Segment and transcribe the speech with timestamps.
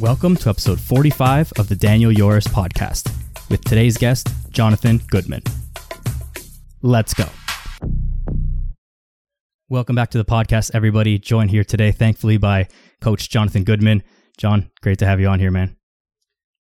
[0.00, 3.12] Welcome to episode 45 of the Daniel Yoris podcast
[3.50, 5.42] with today's guest, Jonathan Goodman.
[6.80, 7.26] Let's go.
[9.68, 11.18] Welcome back to the podcast, everybody.
[11.18, 12.68] Joined here today, thankfully, by
[13.02, 14.02] Coach Jonathan Goodman.
[14.38, 15.76] John, great to have you on here, man.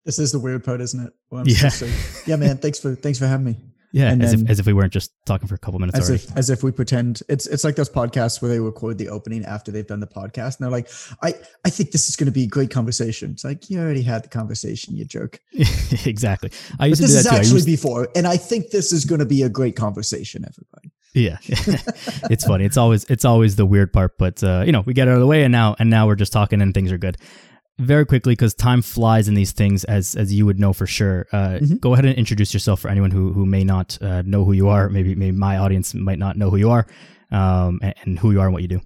[0.04, 1.14] This is the weird part, isn't it?
[1.30, 1.72] Well, yeah.
[2.26, 2.58] yeah, man.
[2.58, 3.56] Thanks for thanks for having me.
[3.92, 6.10] Yeah, and as, if, as if we weren't just talking for a couple minutes as
[6.10, 6.24] already.
[6.24, 9.44] If, as if we pretend it's it's like those podcasts where they record the opening
[9.46, 10.90] after they've done the podcast, and they're like,
[11.24, 11.34] "I
[11.66, 14.24] I think this is going to be a great conversation." It's like you already had
[14.24, 15.40] the conversation, you jerk.
[16.06, 16.52] exactly.
[16.80, 19.20] I used but to do that is actually before, and I think this is going
[19.20, 20.92] to be a great conversation, everybody.
[21.14, 21.38] Yeah,
[22.30, 22.66] it's funny.
[22.66, 25.20] It's always it's always the weird part, but uh, you know we get out of
[25.20, 27.18] the way, and now and now we're just talking, and things are good
[27.80, 31.28] very quickly because time flies in these things as as you would know for sure.
[31.32, 31.76] Uh, mm-hmm.
[31.78, 34.68] go ahead and introduce yourself for anyone who who may not uh, know who you
[34.68, 34.90] are.
[34.90, 36.86] Maybe maybe my audience might not know who you are
[37.32, 38.82] um, and, and, who you are and what you do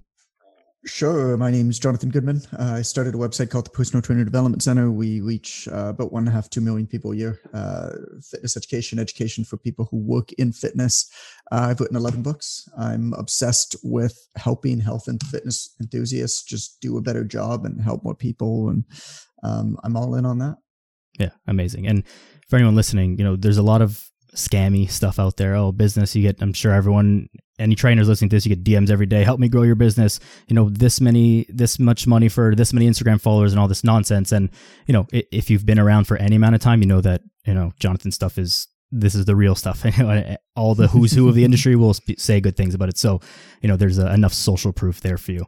[0.86, 1.36] Sure.
[1.38, 2.42] My name is Jonathan Goodman.
[2.52, 4.90] Uh, I started a website called the Personal Trainer Development Center.
[4.90, 7.40] We reach uh, about one and a half, two million people a year.
[7.54, 7.90] Uh,
[8.22, 11.10] fitness education, education for people who work in fitness.
[11.50, 12.68] Uh, I've written 11 books.
[12.78, 18.04] I'm obsessed with helping health and fitness enthusiasts just do a better job and help
[18.04, 18.68] more people.
[18.68, 18.84] And
[19.42, 20.56] um, I'm all in on that.
[21.18, 21.86] Yeah, amazing.
[21.86, 22.04] And
[22.48, 25.54] for anyone listening, you know, there's a lot of scammy stuff out there.
[25.54, 28.90] Oh, business, you get, I'm sure everyone, any trainers listening to this, you get DMs
[28.90, 29.22] every day.
[29.22, 30.18] Help me grow your business.
[30.48, 33.84] You know, this many, this much money for this many Instagram followers and all this
[33.84, 34.32] nonsense.
[34.32, 34.50] And,
[34.86, 37.54] you know, if you've been around for any amount of time, you know that, you
[37.54, 39.84] know, Jonathan stuff is, this is the real stuff.
[39.98, 42.98] Eh, all the who's who of the industry will say good things about it.
[42.98, 43.20] So,
[43.60, 45.46] you know, there's a, enough social proof there for you.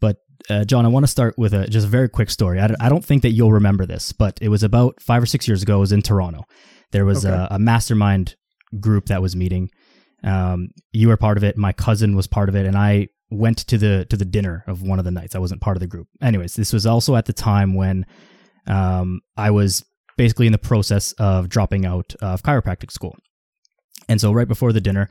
[0.00, 0.16] But
[0.50, 2.60] uh, John, I want to start with a just a very quick story.
[2.60, 5.46] I, I don't think that you'll remember this, but it was about five or six
[5.46, 5.76] years ago.
[5.76, 6.44] I was in Toronto,
[6.92, 7.34] there was okay.
[7.34, 8.36] a, a, mastermind
[8.80, 9.70] group that was meeting.
[10.22, 11.56] Um, you were part of it.
[11.56, 14.82] My cousin was part of it, and I went to the to the dinner of
[14.82, 15.34] one of the nights.
[15.34, 16.08] I wasn't part of the group.
[16.20, 18.06] Anyways, this was also at the time when
[18.66, 19.84] um, I was
[20.16, 23.16] basically in the process of dropping out of chiropractic school,
[24.08, 25.08] and so right before the dinner,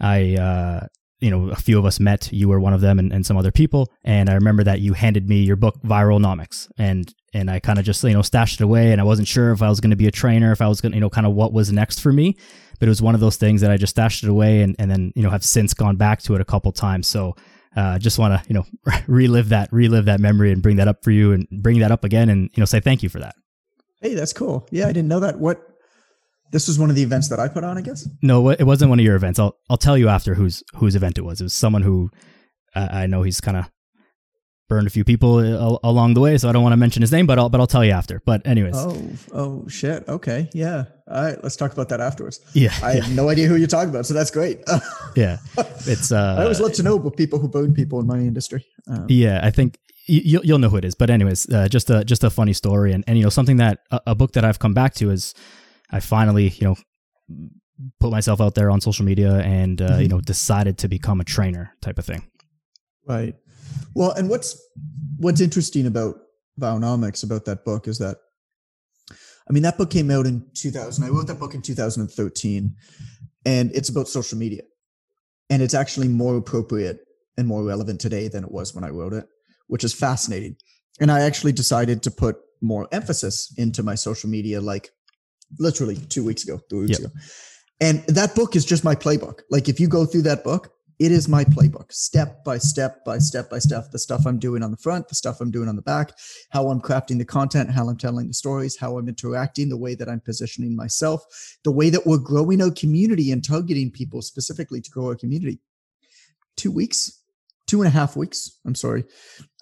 [0.00, 0.86] I uh,
[1.20, 2.32] you know, a few of us met.
[2.32, 3.92] You were one of them, and, and some other people.
[4.04, 7.84] And I remember that you handed me your book, Viralnomics, and and I kind of
[7.84, 8.92] just you know stashed it away.
[8.92, 10.80] And I wasn't sure if I was going to be a trainer, if I was
[10.80, 12.36] going to you know kind of what was next for me.
[12.80, 14.90] But it was one of those things that I just stashed it away, and and
[14.90, 17.06] then you know have since gone back to it a couple times.
[17.06, 17.36] So
[17.76, 18.66] uh, just want to you know
[19.06, 22.02] relive that relive that memory and bring that up for you and bring that up
[22.02, 23.36] again and you know say thank you for that.
[24.00, 24.66] Hey, that's cool.
[24.70, 25.38] Yeah, I didn't know that.
[25.38, 25.60] What
[26.52, 28.08] this was one of the events that I put on, I guess.
[28.22, 29.38] No, it wasn't one of your events.
[29.38, 31.40] I'll I'll tell you after whose whose event it was.
[31.40, 32.10] It was someone who
[32.74, 33.70] uh, I know he's kind of
[34.70, 37.12] burned a few people uh, along the way, so I don't want to mention his
[37.12, 38.22] name, but I'll but I'll tell you after.
[38.24, 38.76] But anyways.
[38.76, 40.08] Oh, oh shit.
[40.08, 40.48] Okay.
[40.54, 40.84] Yeah.
[41.10, 42.40] All right, let's talk about that afterwards.
[42.54, 42.72] Yeah.
[42.82, 43.02] I yeah.
[43.02, 44.60] have no idea who you're talking about, so that's great.
[45.16, 45.38] yeah.
[45.86, 48.64] It's uh I always love to know about people who burn people in my industry.
[48.88, 49.76] Um, yeah, I think
[50.06, 50.94] you, you'll know who it is.
[50.94, 53.80] But anyways, uh, just a just a funny story, and and you know something that
[53.90, 55.34] a, a book that I've come back to is
[55.90, 56.76] I finally, you know,
[57.98, 60.02] put myself out there on social media and uh, mm-hmm.
[60.02, 62.30] you know decided to become a trainer type of thing.
[63.06, 63.34] Right.
[63.94, 64.60] Well, and what's
[65.18, 66.16] what's interesting about
[66.58, 68.18] Viralnomics about that book is that
[69.48, 71.04] I mean that book came out in 2000.
[71.04, 72.76] I wrote that book in 2013
[73.44, 74.62] and it's about social media.
[75.48, 77.00] And it's actually more appropriate
[77.36, 79.26] and more relevant today than it was when I wrote it,
[79.66, 80.56] which is fascinating.
[81.00, 84.90] And I actually decided to put more emphasis into my social media like
[85.58, 87.10] literally two weeks ago, three weeks yep.
[87.10, 87.20] ago.
[87.80, 89.40] And that book is just my playbook.
[89.50, 93.16] Like if you go through that book, it is my playbook, step by step by
[93.16, 93.90] step by step.
[93.90, 96.12] The stuff I'm doing on the front, the stuff I'm doing on the back,
[96.50, 99.94] how I'm crafting the content, how I'm telling the stories, how I'm interacting, the way
[99.94, 101.24] that I'm positioning myself,
[101.64, 105.58] the way that we're growing our community and targeting people specifically to grow our community.
[106.58, 107.24] Two weeks,
[107.66, 108.58] two and a half weeks.
[108.66, 109.04] I'm sorry.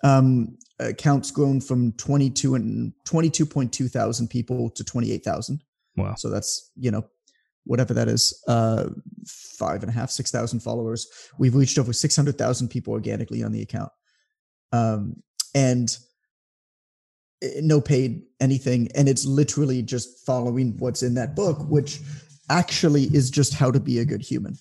[0.03, 5.63] Um, accounts grown from 22 and 22.2 thousand people to 28,000.
[5.97, 6.17] Wow.
[6.17, 7.09] So that's, you know,
[7.69, 8.89] whatever that is, uh,
[9.27, 11.07] five and a half, six thousand followers.
[11.39, 13.93] We've reached over 600,000 people organically on the account.
[14.73, 15.23] Um,
[15.55, 15.97] and
[17.43, 18.89] eh, no paid anything.
[18.95, 22.01] And it's literally just following what's in that book, which
[22.51, 24.57] actually is just how to be a good human.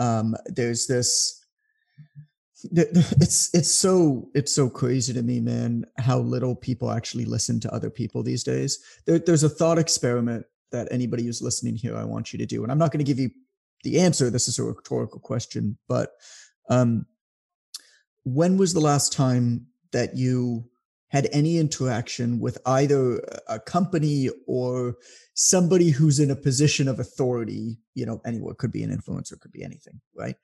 [0.00, 1.40] Um, there's this,
[2.72, 7.72] it's it's so it's so crazy to me man how little people actually listen to
[7.72, 12.04] other people these days there, there's a thought experiment that anybody who's listening here i
[12.04, 13.30] want you to do and i'm not going to give you
[13.84, 16.10] the answer this is a rhetorical question but
[16.68, 17.06] um,
[18.24, 20.64] when was the last time that you
[21.08, 24.94] had any interaction with either a company or
[25.34, 29.52] somebody who's in a position of authority you know anyone could be an influencer could
[29.52, 30.36] be anything right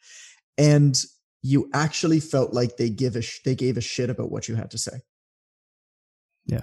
[0.59, 1.05] and
[1.47, 4.57] you actually felt like they give a sh- they gave a shit about what you
[4.57, 5.01] had to say.
[6.47, 6.63] Yeah.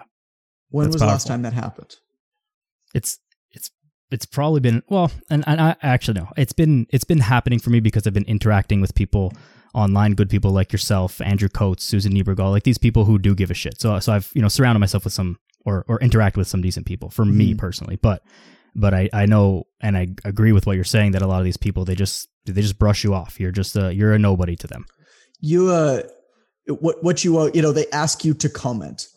[0.70, 1.96] When That's was the last time that happened?
[2.94, 3.18] it's
[4.14, 7.70] it's probably been well and, and i actually no it's been it's been happening for
[7.72, 9.34] me because i've been interacting with people
[9.74, 13.50] online good people like yourself andrew coates susan niebergall like these people who do give
[13.52, 16.48] a shit so so i've you know surrounded myself with some or or interact with
[16.48, 17.58] some decent people for me Mhm.
[17.58, 18.22] personally but
[18.76, 21.46] but i i know and i agree with what you're saying that a lot of
[21.46, 24.56] these people they just they just brush you off you're just a you're a nobody
[24.56, 24.86] to them
[25.42, 26.04] You uh,
[26.68, 29.08] what what you uh, you know they ask you to comment,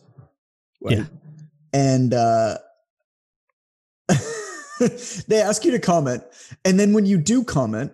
[0.82, 0.98] right?
[0.98, 1.04] Yeah.
[1.72, 2.58] And uh,
[5.28, 6.22] they ask you to comment,
[6.64, 7.92] and then when you do comment,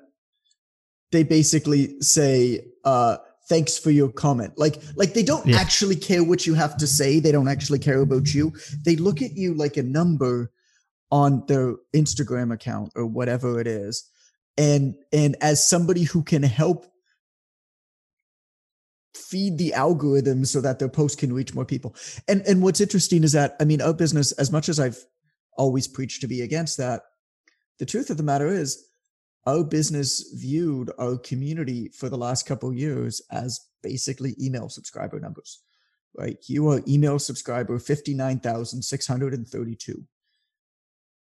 [1.13, 3.19] they basically say, uh,
[3.49, 5.59] "Thanks for your comment." Like like they don't Yeah.
[5.59, 7.21] actually care what you have to say.
[7.21, 8.53] They don't actually care about you.
[8.85, 10.51] They look at you like a number
[11.11, 14.05] on their Instagram account or whatever it is.
[14.57, 16.87] And and as somebody who can help
[19.15, 21.95] feed the algorithm so that their post can reach more people.
[22.29, 25.05] And and what's interesting is that I mean our business, as much as I've
[25.57, 27.03] always preach to be against that,
[27.79, 28.87] the truth of the matter is
[29.47, 35.19] our business viewed our community for the last couple of years as basically email subscriber
[35.19, 35.63] numbers.
[36.17, 36.37] Right?
[36.47, 40.05] You are email subscriber 59,632.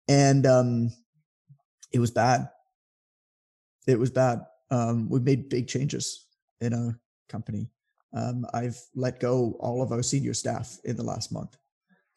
[0.08, 0.90] And um
[1.92, 2.48] it was bad.
[3.86, 4.44] It was bad.
[4.70, 6.26] Um we made big changes
[6.60, 6.98] in our
[7.28, 7.70] company.
[8.14, 11.56] Um, I've let go all of our senior staff in the last month.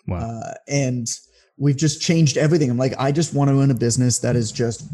[0.07, 1.07] wow Uh, and
[1.57, 2.69] we've just changed everything.
[2.69, 4.87] I'm like, I just want to own a business that is just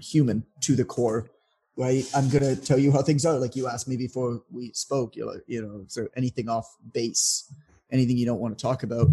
[0.00, 1.28] human to the core,
[1.76, 2.04] right?
[2.14, 3.38] I'm going to tell you how things are.
[3.38, 6.66] Like you asked me before we spoke, you're like, you know, is there anything off
[6.92, 7.52] base?
[7.92, 9.08] Anything you don't want to talk about?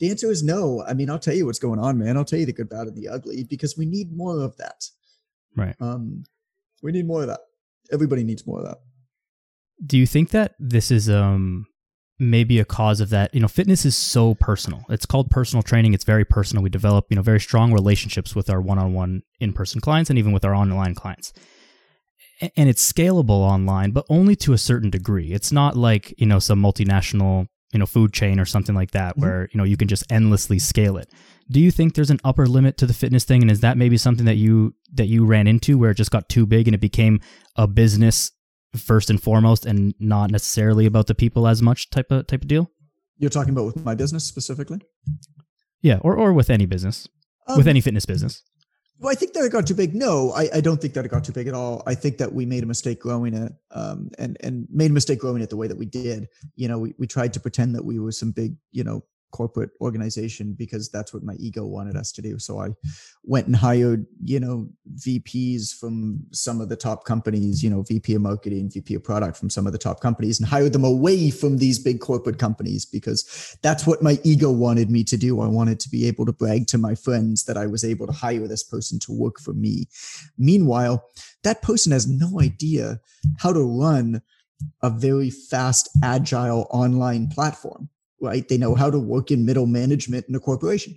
[0.00, 0.84] The answer is no.
[0.86, 2.16] I mean, I'll tell you what's going on, man.
[2.16, 4.84] I'll tell you the good, bad, and the ugly because we need more of that.
[5.56, 6.24] right Um,
[6.82, 7.40] we need more of that.
[7.90, 8.78] Everybody needs more of that.
[9.86, 11.66] do you think that this is um
[12.18, 13.34] maybe a cause of that.
[13.34, 14.84] You know fitness is so personal.
[14.88, 15.94] It's called personal training.
[15.94, 16.62] It's very personal.
[16.62, 20.44] We develop you know very strong relationships with our one-on-one in-person clients and even with
[20.44, 21.32] our online clients.
[22.56, 25.32] And it's scalable online but only to a certain degree.
[25.32, 29.16] It's not like you know some multinational you know food chain or something like that
[29.16, 29.20] Mhm.
[29.22, 31.10] where you know you can just endlessly scale it.
[31.50, 33.42] Do you think there's an upper limit to the fitness thing?
[33.42, 36.28] And is that maybe something that you that you ran into where it just got
[36.28, 37.20] too big and it became
[37.56, 38.30] a business
[38.80, 42.48] first and foremost and not necessarily about the people as much type of type of
[42.48, 42.70] deal
[43.18, 44.80] You're talking about with my business specifically?
[45.82, 47.08] yeah or or with any business
[47.46, 48.42] Um, with any fitness business
[49.00, 49.94] Well, I think that it got too big.
[49.94, 51.84] No, I, I don't think that it got too big at all.
[51.86, 55.20] I think that we made a mistake growing it, um, and and made a mistake
[55.20, 56.26] growing it the way that we did.
[56.56, 59.70] You know, we, we tried to pretend that we were some big, you know, corporate
[59.80, 62.00] organization because that's what my ego wanted mm.
[62.00, 62.38] us to do.
[62.38, 62.68] So I
[63.24, 68.14] went and hired, you know, VPs from some of the top companies, you know, VP
[68.14, 71.30] of marketing, VP of product from some of the top companies and hired them away
[71.30, 75.40] from these big corporate companies because that's what my ego wanted me to do.
[75.40, 78.12] I wanted to be able to brag to my friends that I was able to
[78.12, 79.88] hire this person to work for me.
[80.36, 81.04] Meanwhile,
[81.42, 83.00] that person has no idea
[83.38, 84.22] how to run
[84.82, 87.88] a very fast, agile online platform,
[88.20, 88.46] right?
[88.48, 90.96] They know how to work in middle management in a corporation.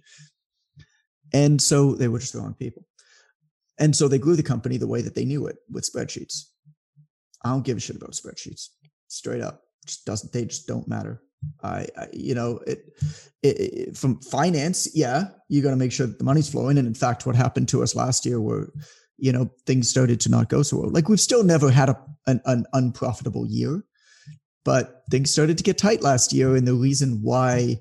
[1.33, 2.85] And so they were just the wrong people.
[3.79, 6.43] And so they grew the company the way that they knew it with spreadsheets.
[7.43, 8.69] I don't give a shit about spreadsheets.
[9.07, 9.63] Straight up.
[9.85, 11.21] Just doesn't they just don't matter.
[11.63, 12.83] I, I you know, it,
[13.41, 16.77] it, it from finance, yeah, you got to make sure that the money's flowing.
[16.77, 18.71] And in fact, what happened to us last year were,
[19.17, 20.91] you know, things started to not go so well.
[20.91, 23.83] Like we've still never had a, an, an unprofitable year,
[24.63, 26.55] but things started to get tight last year.
[26.55, 27.79] And the reason why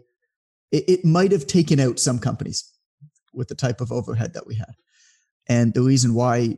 [0.73, 2.71] it, it might have taken out some companies
[3.33, 4.75] with the type of overhead that we had.
[5.49, 6.57] And the reason why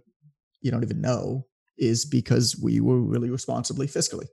[0.60, 1.46] you don't even know
[1.78, 4.26] is because we were really responsibly fiscally.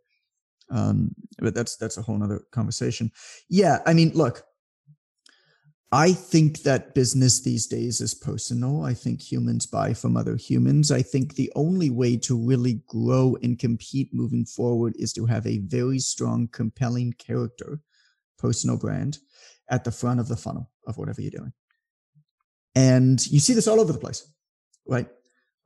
[0.72, 3.12] Um, but that's that's a whole nother conversation.
[3.50, 4.44] Yeah, I mean, look,
[5.92, 8.84] I think that business these days is personal.
[8.84, 10.92] I think humans buy from other humans.
[10.92, 15.48] I think the only way to really grow and compete moving forward is to have
[15.48, 17.82] a very strong, compelling character,
[18.38, 19.18] personal brand
[19.68, 21.54] at the front of the funnel of whatever you're doing.
[22.76, 24.32] And you see this all over the place,
[24.88, 25.08] right?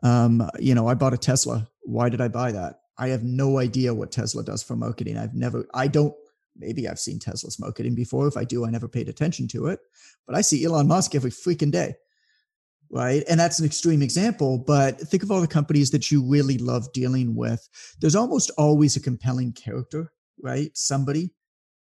[0.04, 1.68] Um, you know, I bought a Tesla.
[1.82, 2.80] Why did I buy that?
[2.98, 5.18] I have no idea what Tesla does for marketing.
[5.18, 6.14] I've never, I don't,
[6.58, 8.28] maybe I've seen Tesla's marketing before.
[8.28, 9.80] If I do, I never paid attention to it.
[10.28, 11.96] But I see Elon Musk every freaking day,
[12.90, 13.24] right?
[13.30, 14.58] And that's an extreme example.
[14.58, 17.68] But think of all the companies that you really love dealing with.
[18.00, 20.72] There's almost always a compelling character, right?
[20.76, 21.32] Somebody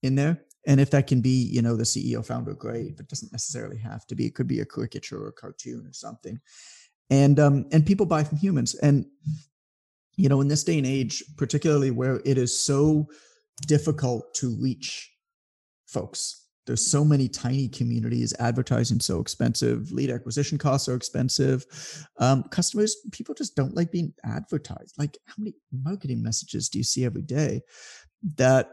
[0.03, 0.43] in there.
[0.67, 4.07] And if that can be, you know, the CEO founder, great, but doesn't necessarily have
[4.09, 4.27] to be.
[4.27, 6.39] It could be a caricature or a cartoon or something.
[7.09, 8.75] And um, and people buy from humans.
[8.75, 9.07] And
[10.17, 13.09] you know, in this day and age, particularly where it is so
[13.67, 15.11] difficult to reach
[15.87, 18.33] folks, There's so many tiny communities.
[18.39, 19.91] Advertising so expensive.
[19.91, 21.65] Lead acquisition costs are expensive.
[22.19, 24.95] Um, customers, people just don't like being advertised.
[24.97, 27.63] Like, how many marketing messages do you see every day?
[28.37, 28.71] That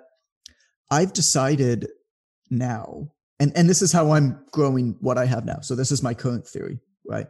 [0.92, 1.88] I've decided
[2.50, 5.62] now, and and this is how I'm growing what I have now.
[5.62, 7.28] So this is my current theory, right?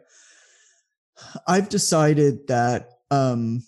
[1.48, 3.64] I've decided that um,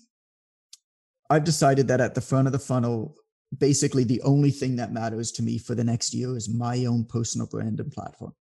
[1.30, 3.16] I've decided that at the front of the funnel,
[3.58, 7.06] basically the only thing that matters to me for the next year is my own
[7.06, 8.34] personal brand and platform.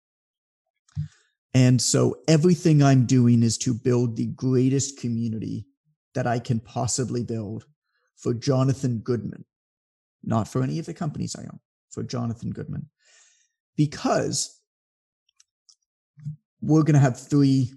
[1.54, 5.66] And so everything I'm doing is to build the greatest community
[6.14, 7.66] that I can possibly build
[8.16, 9.44] for Jonathan Goodman,
[10.22, 11.60] not for any of the companies I own,
[11.90, 12.88] for Jonathan Goodman.
[13.76, 14.60] Because
[16.60, 17.72] we're going to have three,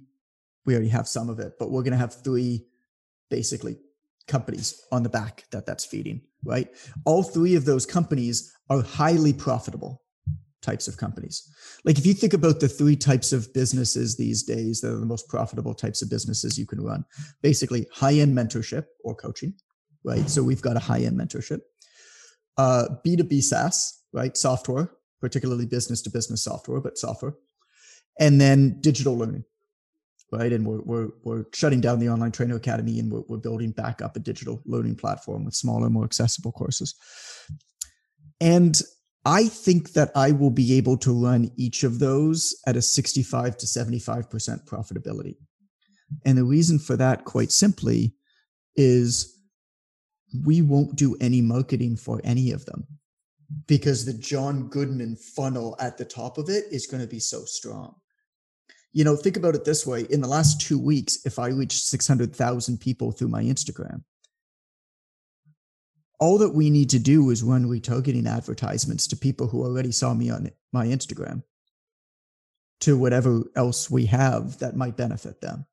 [0.66, 2.66] we already have some of it, but we're going to have three
[3.30, 3.78] basically
[4.30, 6.70] companies on the back that that's feeding, right?
[7.06, 10.02] All three of those companies are highly profitable
[10.62, 11.50] types of companies.
[11.86, 15.06] Like if you think about the three types of businesses these days that are the
[15.06, 17.06] most profitable types of businesses you can run,
[17.42, 19.54] basically high-end mentorship or coaching,
[20.04, 20.30] right?
[20.30, 21.62] So we've got a high-end mentorship.
[22.58, 24.36] Uh, B2B SaaS, right?
[24.36, 27.36] Software, particularly business to business software, but software.
[28.20, 29.46] And then digital learning,
[30.32, 30.52] right?
[30.54, 34.02] And we're, we're, we're shutting down the online trainer academy and we're, we're building back
[34.02, 36.96] up a digital learning platform with smaller, more accessible courses.
[38.40, 38.80] And
[39.26, 43.58] I think that I will be able to run each of those at a 65
[43.58, 45.36] to 75% profitability.
[46.26, 48.14] And the reason for that, quite simply,
[48.76, 49.36] is
[50.46, 52.88] we won't do any marketing for any of them
[53.68, 57.46] because the John Goodman funnel at the top of it is going to be so
[57.46, 57.96] strong
[58.92, 61.86] you know, think about it this way in the last two weeks, if I reached
[61.86, 64.04] 600,000 people through my Instagram,
[66.20, 70.14] all that we need to do is run retargeting advertisements to people who already saw
[70.14, 71.44] me on my Instagram
[72.82, 75.66] to whatever else we have that might benefit them.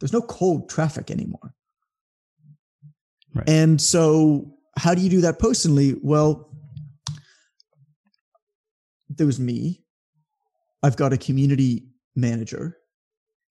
[0.00, 1.54] There's no cold traffic anymore.
[3.34, 3.48] Right.
[3.48, 5.96] And so, how do you do that personally?
[6.02, 6.50] Well,
[9.08, 9.82] there's me.
[10.82, 12.78] I've got a community manager.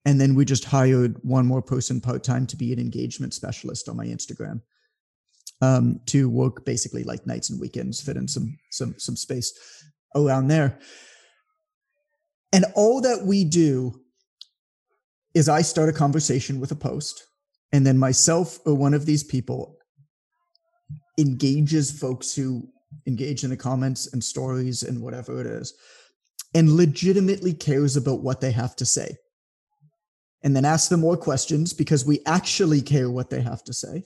[0.05, 3.87] And then we just hired one more person part time to be an engagement specialist
[3.87, 4.61] on my Instagram
[5.61, 9.53] um, to work basically like nights and weekends, fit in some some some space
[10.15, 10.77] around there.
[12.51, 14.01] And all that we do
[15.33, 17.27] is I start a conversation with a post,
[17.71, 19.77] and then myself or one of these people
[21.17, 22.67] engages folks who
[23.07, 25.73] engage in the comments and stories and whatever it is
[26.53, 29.17] and legitimately cares about what they have to say.
[30.43, 34.05] And then ask them more questions because we actually care what they have to say.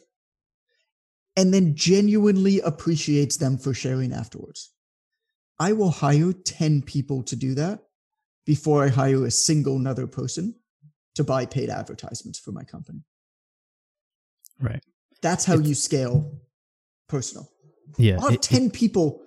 [1.36, 4.72] And then genuinely appreciates them for sharing afterwards.
[5.60, 7.80] I will hire 10 people to do that
[8.46, 10.56] before I hire a single another person
[11.16, 13.04] to buy paid advertisements for my company.
[14.60, 14.84] Right.
[15.22, 16.39] That's how you scale
[17.10, 17.50] personal.
[17.98, 18.16] Yeah.
[18.16, 19.22] I'll have it, 10 it, people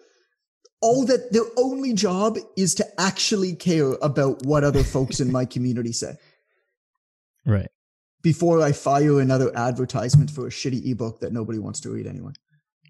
[0.81, 5.45] all that their only job is to actually care about what other folks in my
[5.45, 6.15] community say.
[7.47, 7.69] Right.
[8.21, 12.33] Before I fire another advertisement for a shitty ebook that nobody wants to read anyway.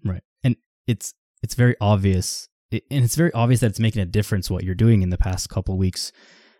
[0.03, 0.21] Right.
[0.43, 0.57] And
[0.87, 4.75] it's it's very obvious and it's very obvious that it's making a difference what you're
[4.75, 6.11] doing in the past couple weeks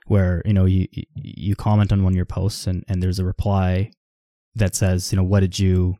[0.07, 3.25] where, you know, you you comment on one of your posts and and there's a
[3.25, 3.91] reply
[4.55, 5.97] that says, you know, what did you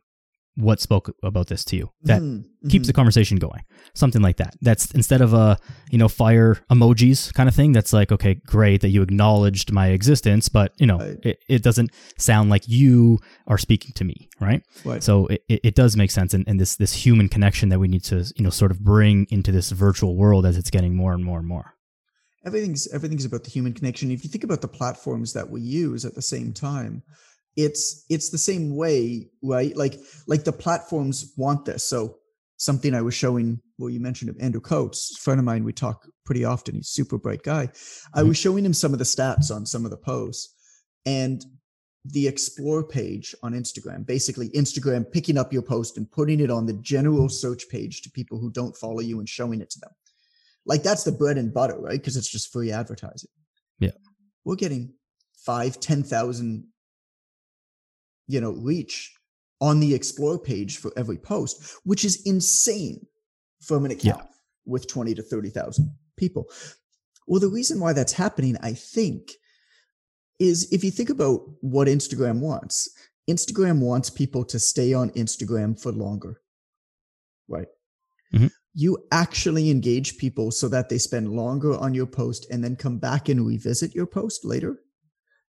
[0.56, 2.68] what spoke about this to you that mm-hmm.
[2.68, 5.56] keeps the conversation going something like that that's instead of a
[5.90, 9.88] you know fire emojis kind of thing that's like okay great that you acknowledged my
[9.88, 11.16] existence but you know right.
[11.22, 15.02] it, it doesn't sound like you are speaking to me right, right.
[15.02, 18.04] so it, it does make sense and, and this this human connection that we need
[18.04, 21.24] to you know sort of bring into this virtual world as it's getting more and
[21.24, 21.74] more and more
[22.44, 26.04] everything's everything's about the human connection if you think about the platforms that we use
[26.04, 27.02] at the same time
[27.56, 29.76] it's it's the same way right?
[29.76, 31.84] Like like the platforms want this.
[31.84, 32.18] So
[32.58, 36.06] something i was showing well you mentioned him andrew coates friend of mine we talk
[36.24, 36.76] pretty often.
[36.76, 37.66] He's super bright guy.
[37.66, 38.18] Mm-hmm.
[38.20, 40.54] i was showing him some of the stats on some of the posts
[41.04, 41.44] and
[42.04, 46.66] the explore page on instagram basically instagram picking up your post and putting it on
[46.66, 49.90] the general search page to people who don't follow you and showing it to them.
[50.64, 51.98] Like that's the bread and butter right?
[51.98, 53.30] Because it's just free advertising.
[53.78, 53.90] Yeah.
[54.44, 54.94] We're getting
[55.44, 56.66] five ten thousand
[58.26, 59.12] you know, reach
[59.60, 63.06] on the explore page for every post, which is insane
[63.60, 64.26] from an account yeah.
[64.66, 66.46] with 20 to 30,000 people.
[67.26, 69.30] Well, the reason why that's happening, I think,
[70.40, 72.88] is if you think about what Instagram wants,
[73.30, 76.40] Instagram wants people to stay on Instagram for longer.
[77.48, 77.68] Right.
[78.34, 78.46] Mm-hmm.
[78.72, 82.98] you actually engage people so that they spend longer on your post and then come
[82.98, 84.80] back and revisit your post later,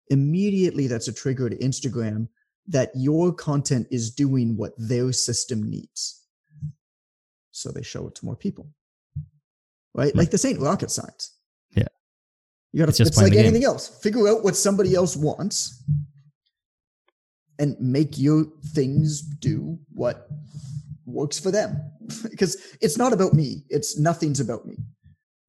[0.08, 2.26] immediately that's a trigger to Instagram
[2.68, 6.20] that your content is doing what their system needs.
[7.50, 8.66] So they show it to more people.
[9.94, 10.14] Right?
[10.14, 11.36] Like this ain't rocket science.
[11.76, 11.88] Yeah.
[12.72, 13.88] You gotta It's just it's like anything else.
[14.02, 15.82] Figure out what somebody else wants
[17.58, 20.28] and make your things do what
[21.04, 21.78] works for them.
[22.30, 23.64] because it's not about me.
[23.68, 24.76] It's nothing's about me.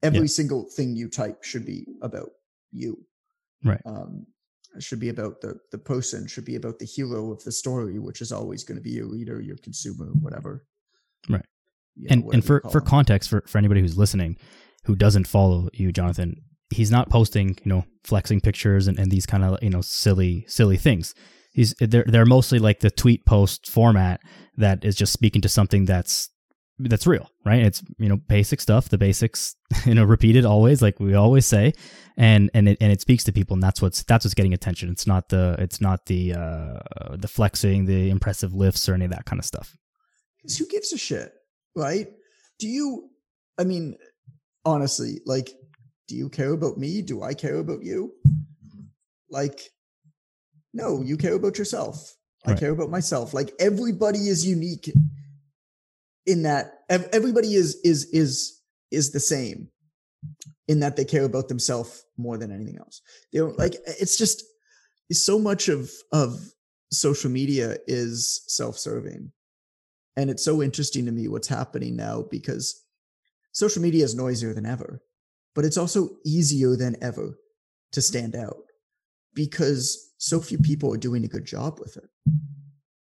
[0.01, 0.25] Every Yeah.
[0.25, 2.31] single thing you type should be about
[2.71, 3.05] you.
[3.63, 3.81] Right.
[3.85, 4.27] Um,
[4.79, 8.21] should be about the the person, should be about the hero of the story, which
[8.21, 10.65] is always going to be your reader, your consumer, whatever.
[11.29, 11.45] Right.
[11.95, 12.87] You know, and and for for them.
[12.87, 14.37] context for for anybody who's listening
[14.85, 19.25] who doesn't follow you jonathan he's not posting you know flexing pictures and, and these
[19.25, 21.13] kind of you know silly silly things
[21.51, 24.21] he's they're they're mostly like the tweet post format
[24.57, 26.29] that is just speaking to something that's
[26.89, 30.99] that's real right it's you know basic stuff the basics you know repeated always like
[30.99, 31.73] we always say
[32.17, 34.89] and and it and it speaks to people and that's what's that's what's getting attention
[34.89, 36.79] it's not the it's not the uh
[37.15, 39.75] the flexing the impressive lifts or any of that kind of stuff
[40.41, 41.31] 'Cause who gives a shit,
[41.73, 42.07] right?
[42.59, 43.09] Do you?
[43.57, 43.95] I mean,
[44.65, 45.49] honestly, like,
[46.09, 47.01] do you care about me?
[47.01, 48.11] Do I care about you?
[49.29, 49.61] Like,
[50.73, 52.15] no, you care about yourself.
[52.45, 53.33] I care about myself.
[53.33, 54.91] Like everybody is unique
[56.25, 58.61] in that everybody is is is
[58.91, 59.69] is the same
[60.67, 63.01] in that they care about themselves more than anything else.
[63.31, 64.43] They don't like it's just
[65.11, 66.39] so much of of
[66.91, 69.31] social media is self-serving.
[70.15, 72.83] And it's so interesting to me what's happening now because
[73.51, 75.01] social media is noisier than ever,
[75.55, 77.37] but it's also easier than ever
[77.93, 78.63] to stand out
[79.33, 82.09] because so few people are doing a good job with it.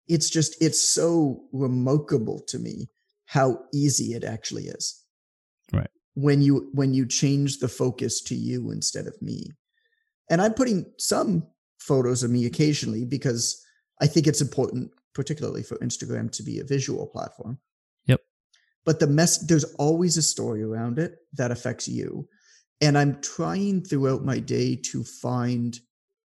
[0.08, 2.88] It's just, it's so remarkable to me
[3.30, 5.04] how easy it actually is.
[5.72, 5.86] Right.
[6.14, 9.52] When you, when you change the focus to you instead of me.
[10.28, 11.46] And I'm putting some
[11.78, 13.64] photos of me occasionally because
[14.00, 17.60] I think it's important, particularly for Instagram, to be a visual platform.
[18.06, 18.20] Yep.
[18.84, 22.28] But the mess, there's always a story around it that affects you.
[22.80, 25.78] And I'm trying throughout my day to find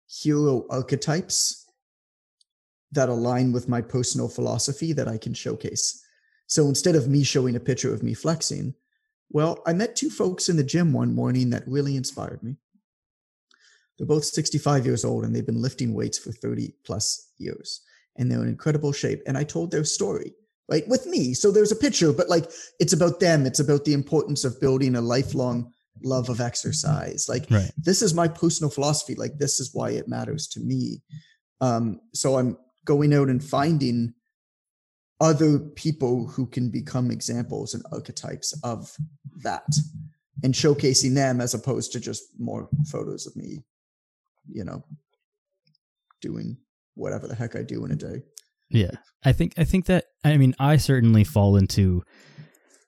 [0.05, 1.65] hero archetypes
[2.91, 5.99] that align with my personal philosophy that I can showcase.
[6.47, 8.75] So instead of me showing a picture of me flexing,
[9.29, 12.57] well, I met two folks in the gym one morning that really inspired me.
[13.97, 17.81] They're both 65 years old and they've been lifting weights for 30 plus years
[18.17, 19.21] and they're in incredible shape.
[19.25, 20.33] And I told their story,
[20.69, 21.33] right, with me.
[21.33, 23.45] So there's a picture, but like it's about them.
[23.45, 25.71] It's about the importance of building a lifelong
[26.03, 27.27] love of exercise.
[27.29, 29.15] Like right this is my personal philosophy.
[29.15, 31.01] Like this is why it matters to me.
[31.61, 34.13] Um, so I'm going out and finding
[35.19, 38.95] other people who can become examples and archetypes of
[39.43, 39.67] that
[40.43, 43.63] and showcasing them as opposed to just more photos of me,
[44.49, 44.83] you know,
[46.21, 46.57] doing
[46.95, 48.23] whatever the heck I do in a day.
[48.69, 48.91] Yeah.
[49.23, 52.03] I think I think that I mean I certainly fall into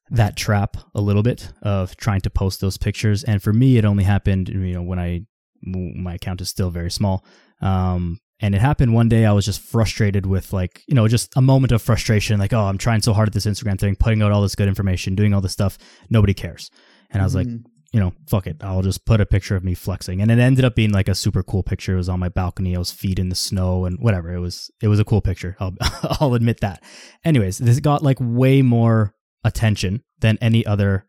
[0.10, 3.86] that trap a little bit of trying to post those pictures and for me it
[3.86, 5.22] only happened you know when I
[5.64, 7.26] my account is still very small
[7.62, 11.36] um and it happened one day I was just frustrated with like you know just
[11.36, 14.22] a moment of frustration like oh I'm trying so hard at this Instagram thing putting
[14.22, 15.78] out all this good information doing all this stuff
[16.10, 16.70] nobody cares
[17.12, 17.64] and I was like Mhm.
[17.94, 18.58] you know, fuck it.
[18.62, 20.20] I'll just put a picture of me flexing.
[20.22, 21.94] And it ended up being like a super cool picture.
[21.94, 22.76] It was on my balcony.
[22.76, 24.34] I was feet in the snow and whatever.
[24.34, 25.56] It was it was a cool picture.
[25.62, 25.74] I'll
[26.20, 26.84] I'll admit that.
[27.24, 29.14] Anyways, this got like way more
[29.46, 31.08] attention than any other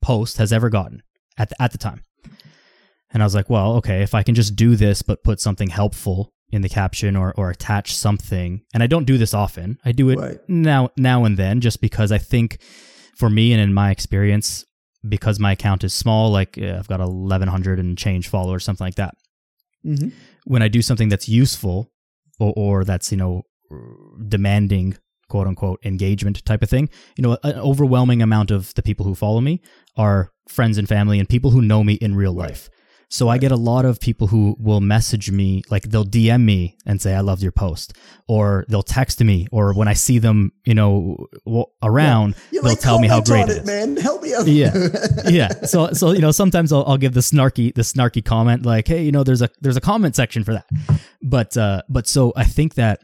[0.00, 1.02] post has ever gotten
[1.36, 2.02] at the, at the time.
[3.10, 5.68] And I was like, well, okay, if I can just do this but put something
[5.68, 8.62] helpful in the caption or or attach something.
[8.74, 9.78] And I don't do this often.
[9.84, 10.38] I do it Right.
[10.48, 12.58] now now and then just because I think
[13.16, 14.64] for me and in my experience
[15.08, 18.96] because my account is small like uh, I've got 1100 and change followers something like
[18.96, 19.14] that
[19.86, 20.12] Mhm.
[20.44, 21.90] when I do something that's useful
[22.40, 23.42] or, or that's you know
[24.28, 24.96] demanding
[25.28, 29.14] quote unquote engagement type of thing you know an overwhelming amount of the people who
[29.14, 29.60] follow me
[29.96, 32.50] are friends and family and people who know me in real Right.
[32.50, 32.70] life
[33.10, 36.76] so I get a lot of people who will message me, like they'll DM me
[36.84, 37.94] and say, I loved your post.
[38.26, 41.26] Or they'll text me, or when I see them, you know,
[41.82, 43.66] around, You're they'll like, tell me how great on it is.
[43.66, 43.96] man.
[43.96, 44.46] Help me out.
[44.46, 44.72] Yeah.
[45.28, 45.48] yeah.
[45.62, 49.02] So so you know sometimes I'll, I'll give the snarky the snarky comment like hey
[49.02, 50.66] you know there's a there's a comment section for that,
[51.22, 53.00] but uh but so I think that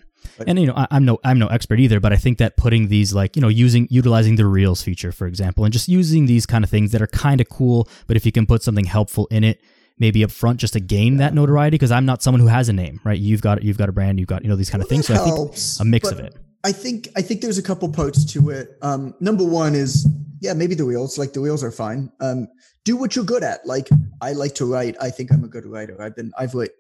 [0.47, 2.89] and you know I, I'm no I'm no expert either but I think that putting
[2.89, 6.45] these like you know using utilizing the reels feature for example and just using these
[6.45, 9.27] kind of things that are kind of cool but if you can put something helpful
[9.31, 9.61] in it
[9.99, 12.73] maybe up front just to gain that notoriety because I'm not someone who has a
[12.73, 14.89] name right you've got you've got a brand you've got you know these kind of
[14.89, 17.63] things so that I think a mix of it I think I think there's a
[17.63, 18.79] couple parts to it.
[18.81, 20.09] Um, number one is
[20.41, 22.11] yeah, maybe the reels, like the reels are fine.
[22.21, 22.49] Um,
[22.85, 23.67] do what you're good at.
[23.67, 23.89] Like
[24.21, 24.97] I like to write.
[25.01, 26.01] I think I'm a good writer.
[26.01, 26.77] I've been, I've written,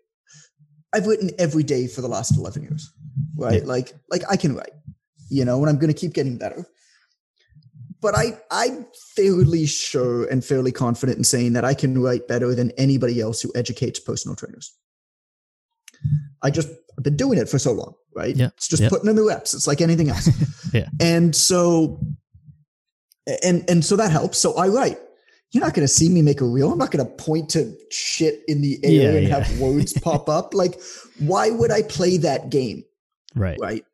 [0.94, 2.92] I've written every day for the last 11 years,
[3.36, 3.62] right?
[3.62, 3.68] Yeah.
[3.68, 4.72] Like, like I can write,
[5.30, 6.66] you know, and I'm going to keep getting better.
[8.04, 8.84] But I, I'm
[9.16, 13.40] fairly sure and fairly confident in saying that I can write better than anybody else
[13.40, 14.76] who educates personal trainers.
[16.42, 18.36] I just I've been doing it for so long, right?
[18.36, 18.48] Yeah.
[18.58, 18.90] It's just yeah.
[18.90, 19.54] putting in the reps.
[19.54, 20.28] It's like anything else.
[20.74, 20.90] yeah.
[21.00, 21.98] And so
[23.42, 24.36] and and so that helps.
[24.36, 24.98] So I write.
[25.52, 26.72] You're not going to see me make a reel.
[26.72, 29.38] I'm not going to point to shit in the air yeah, and yeah.
[29.38, 30.52] have words pop up.
[30.52, 30.78] Like,
[31.20, 32.84] why would I play that game?
[33.34, 33.56] Right.
[33.58, 33.84] Right.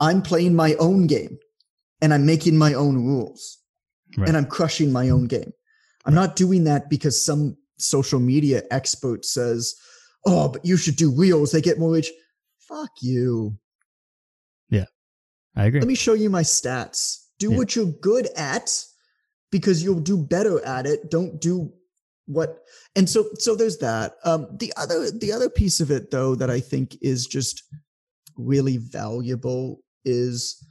[0.00, 1.38] I'm playing my own game
[2.02, 3.58] and I'm making my own rules
[4.18, 4.28] right.
[4.28, 5.52] and I'm crushing my own game.
[6.04, 6.20] I'm right.
[6.20, 9.74] not doing that because some social media expert says,
[10.26, 11.52] oh, but you should do reels.
[11.52, 12.10] They get more reach.
[12.68, 13.56] Fuck you.
[14.68, 14.86] Yeah,
[15.56, 15.80] I agree.
[15.80, 17.26] Let me show you my stats.
[17.38, 17.56] Do yeah.
[17.56, 18.84] what you're good at
[19.50, 21.10] because you'll do better at it.
[21.10, 21.72] Don't do
[22.26, 22.60] what
[22.94, 26.50] and so so there's that um the other the other piece of it though that
[26.50, 27.64] i think is just
[28.36, 30.64] really valuable is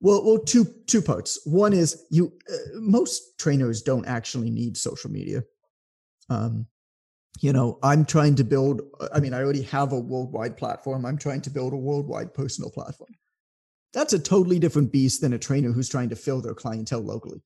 [0.00, 5.10] well well two two parts one is you uh, most trainers don't actually need social
[5.10, 5.42] media
[6.28, 6.66] um
[7.40, 8.82] you know, I'm trying to build,
[9.14, 11.06] I mean, I already have a worldwide platform.
[11.06, 13.14] I'm trying to build a worldwide personal platform.
[13.92, 17.42] That's a totally different beast than a trainer who's trying to fill their clientele locally.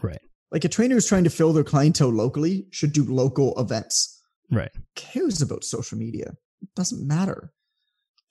[0.00, 0.20] Right.
[0.52, 4.20] Like a trainer who's trying to fill their clientele locally should do local events.
[4.50, 4.70] Right.
[4.74, 6.34] Who cares about social media?
[6.60, 7.52] It doesn't matter.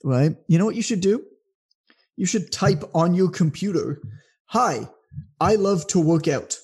[0.03, 0.35] Right.
[0.47, 1.25] You know what you should do?
[2.19, 4.01] You should type on your computer,
[4.47, 4.89] Hi,
[5.39, 6.57] I love to work out.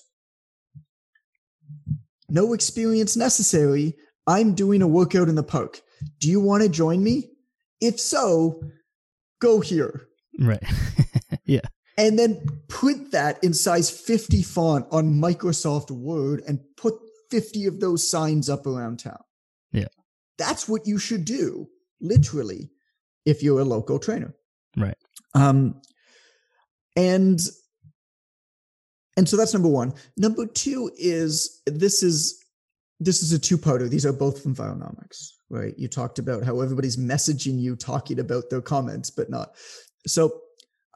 [2.28, 3.96] No experience necessary
[4.28, 5.80] I'm doing a workout in the park.
[6.20, 7.30] Do you want to join me?
[7.80, 8.64] If so,
[9.40, 10.10] go here.
[10.38, 10.62] Right.
[11.46, 11.62] yeah.
[11.98, 16.96] And then put that in size 50 font on Microsoft Word and put
[17.32, 19.24] 50 of those signs up around town.
[19.72, 19.88] Yeah.
[20.38, 21.70] That's what you should do,
[22.02, 22.72] literally,
[23.26, 24.36] if you're a local trainer.
[24.76, 24.98] Right.
[25.34, 25.82] Um,
[26.96, 27.40] and
[29.18, 29.94] and so that's number one.
[30.18, 32.44] Number two is this is
[33.00, 33.90] this is a two-parter.
[33.90, 35.74] These are both from Viralnomics, right?
[35.78, 39.56] You talked about how everybody's messaging you, talking about their comments, but not.
[40.08, 40.42] So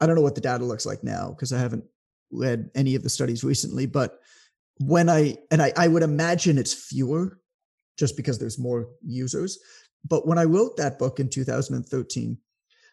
[0.00, 1.84] I don't know what the data looks like now because I haven't
[2.30, 3.86] read any of the studies recently.
[3.86, 4.18] But
[4.78, 7.38] when I and I, I would imagine it's fewer,
[7.98, 9.58] just because there's more users.
[10.08, 12.38] But when I wrote that book in 2013,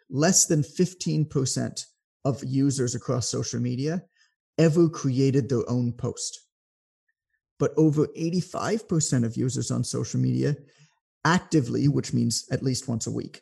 [0.10, 1.86] less than 15%
[2.26, 4.04] of users across social media
[4.58, 6.48] ever created their own post
[7.60, 10.56] but over 85% of users on social media
[11.26, 13.41] actively, which means at least once a week,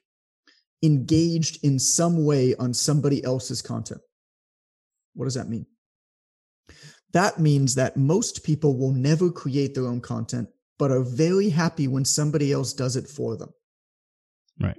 [0.82, 4.02] engaged in some way on somebody else's content.
[5.14, 5.66] What does that mean?
[7.14, 11.88] That means that most people will never create their own content, but are very happy
[11.88, 13.50] when somebody else does it for them.
[14.60, 14.78] Right.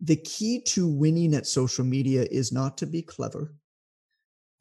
[0.00, 3.54] The key to winning at social media is not to be clever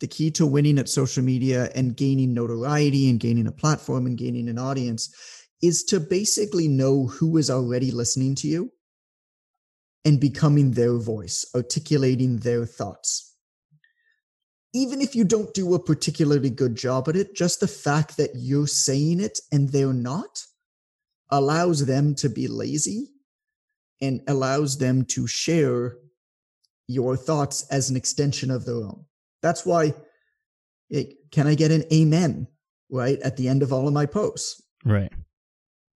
[0.03, 4.17] the key to winning at social media and gaining notoriety and gaining a platform and
[4.17, 5.15] gaining an audience
[5.61, 8.69] is to basically know who is already listening to you
[10.03, 13.33] and becoming their voice, articulating their thoughts.
[14.73, 18.31] Even if you don't do a particularly good job at it, just the fact that
[18.35, 20.43] you're saying it and they're not
[21.29, 23.07] allows them to be lazy
[24.03, 25.95] and allows them to share
[26.87, 29.05] your thoughts as an extension of their own.
[29.41, 29.93] That's why
[30.89, 32.47] it, can I get an amen
[32.89, 34.61] right at the end of all of my posts?
[34.83, 35.11] Right.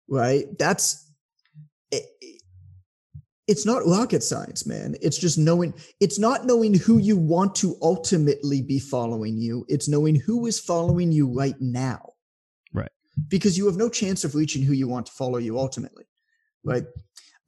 [0.08, 0.44] Right.
[0.56, 1.10] That's
[1.90, 2.04] it,
[3.48, 4.94] it's not rocket science, man.
[5.02, 9.64] It's just knowing, it's not knowing who you want to ultimately be following you.
[9.68, 12.12] It's knowing who is following you right now.
[12.72, 12.90] Right.
[13.28, 16.04] Because you have no chance of reaching who you want to follow you ultimately.
[16.64, 16.84] Right.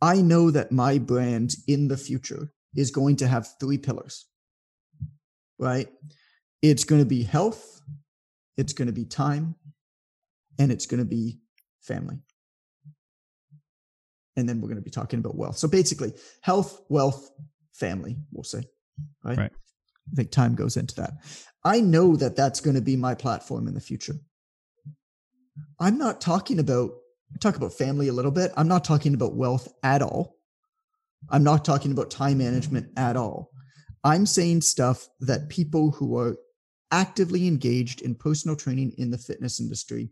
[0.00, 4.26] I know that my brand in the future is going to have three pillars
[5.58, 5.88] right?
[6.62, 7.80] It's going to be health,
[8.56, 9.54] it's going to be time,
[10.58, 11.38] and it's going to be
[11.80, 12.18] family.
[14.36, 15.58] And then we're going to be talking about wealth.
[15.58, 17.30] So basically, health, wealth,
[17.72, 18.64] family, we'll say,
[19.24, 19.38] right?
[19.38, 19.52] Right.
[19.52, 21.12] I think time goes into that.
[21.64, 24.14] I know that that's going to be my platform in the future.
[25.80, 26.92] I'm not talking about
[27.40, 28.52] talk about family a little bit.
[28.56, 30.36] I'm not talking about wealth at all.
[31.30, 33.50] I'm not talking about time management at all.
[34.04, 36.36] I'm saying stuff that people who are
[36.90, 40.08] actively engaged in personal training in the fitness industry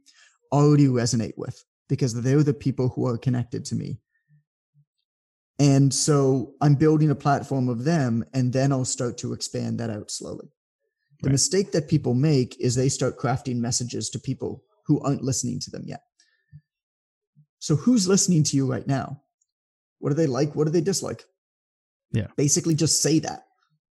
[0.53, 3.99] already resonate with because they're the people who are connected to me.
[5.59, 9.89] And so I'm building a platform of them, and then I'll start to expand that
[9.89, 10.49] out slowly.
[11.23, 11.33] The Right.
[11.33, 15.71] mistake that people make is they start crafting messages to people who aren't listening to
[15.71, 16.03] them yet.
[17.67, 19.21] So who's listening to you right now?
[19.99, 20.55] What do they like?
[20.55, 21.25] What do they dislike?
[22.13, 22.29] Yeah.
[22.37, 23.43] Basically just say that.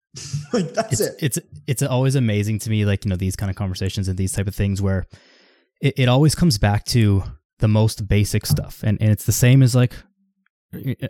[0.52, 1.16] like that's it's, it.
[1.18, 4.30] It's it's always amazing to me, like you know these kind of conversations and these
[4.30, 5.06] type of things where
[5.82, 7.24] it, it always comes back to
[7.58, 9.92] the most basic stuff, and and it's the same as like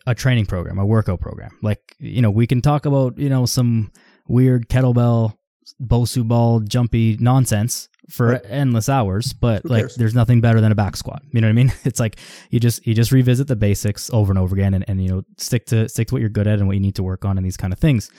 [0.06, 1.58] a training program, a workout program.
[1.60, 3.92] Like you know we can talk about you know some
[4.26, 5.36] weird kettlebell,
[5.82, 8.42] Bosu ball, jumpy nonsense for Right.
[8.48, 9.94] endless hours, but Who like cares?
[9.96, 11.22] there's nothing better than a back squat.
[11.32, 11.72] You know what I mean?
[11.84, 12.18] It's like
[12.50, 15.22] you just you just revisit the basics over and over again, and, and you know
[15.38, 17.36] stick to stick to what you're good at and what you need to work on
[17.38, 18.10] and these kind of things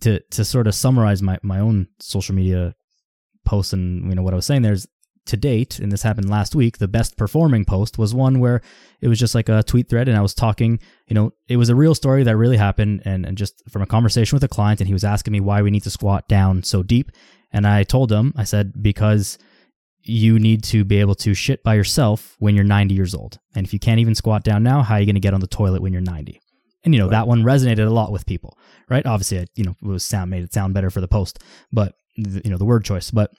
[0.00, 2.74] to to sort of summarize my my own social media
[3.44, 4.86] posts and you know what I was saying there's
[5.26, 8.60] to date and this happened last week the best performing post was one where
[9.00, 10.78] it was just like a tweet thread and I was talking
[11.08, 13.86] you know it was a real story that really happened and, and just from a
[13.86, 16.62] conversation with a client and he was asking me why we need to squat down
[16.62, 17.10] so deep
[17.52, 19.38] and I told him I said because
[20.02, 23.66] you need to be able to shit by yourself when you're 90 years old and
[23.66, 25.46] if you can't even squat down now how are you going to get on the
[25.46, 26.40] toilet when you're 90
[26.84, 27.12] and you know Right.
[27.12, 28.56] that one resonated a lot with people
[28.90, 29.06] right?
[29.06, 31.38] Obviously, I, you know, it was sound made it sound better for the post,
[31.72, 33.30] but the, you know, the word choice, but,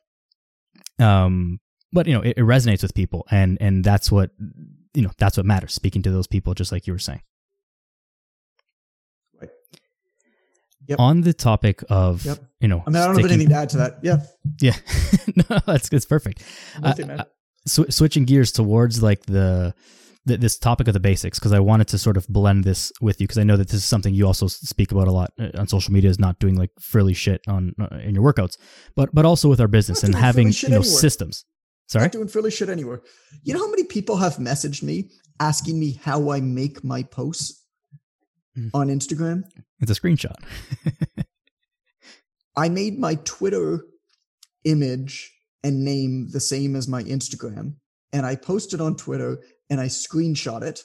[0.98, 1.60] um,
[1.94, 4.32] but you know, it, it resonates with people, and and that's what
[4.94, 5.74] you know, that's what matters.
[5.74, 7.22] Speaking to those people, just like you were saying.
[10.88, 11.00] Yep.
[11.00, 12.40] On the topic of Yep.
[12.60, 14.00] you know, I mean, I don't have sticking- anything to add to that.
[14.02, 14.18] Yeah.
[14.60, 14.76] Yeah,
[15.50, 16.44] no, that's it's perfect.
[16.78, 17.20] I'm with you, man.
[17.22, 17.26] Uh,
[17.68, 19.74] sw- switching gears towards like the,
[20.26, 23.22] the this topic of the basics because I wanted to sort of blend this with
[23.22, 25.50] you because I know that this is something you also speak about a lot uh,
[25.56, 28.58] on social media is not doing like frilly shit on uh, in your workouts,
[28.96, 30.84] but but also with our business and having you know anywhere.
[30.84, 31.46] systems.
[31.88, 33.02] Sorry, Not doing frilly shit anywhere.
[33.44, 35.10] You know how many people have messaged me
[35.42, 37.61] asking me how I make my posts.
[38.58, 38.70] Mm-hmm.
[38.76, 39.44] on Instagram?
[39.80, 40.36] it's a screenshot.
[42.58, 43.86] I made my Twitter
[44.66, 45.32] image
[45.64, 47.76] and name the same as my Instagram,
[48.12, 50.82] and I posted it on Twitter and I screenshot it.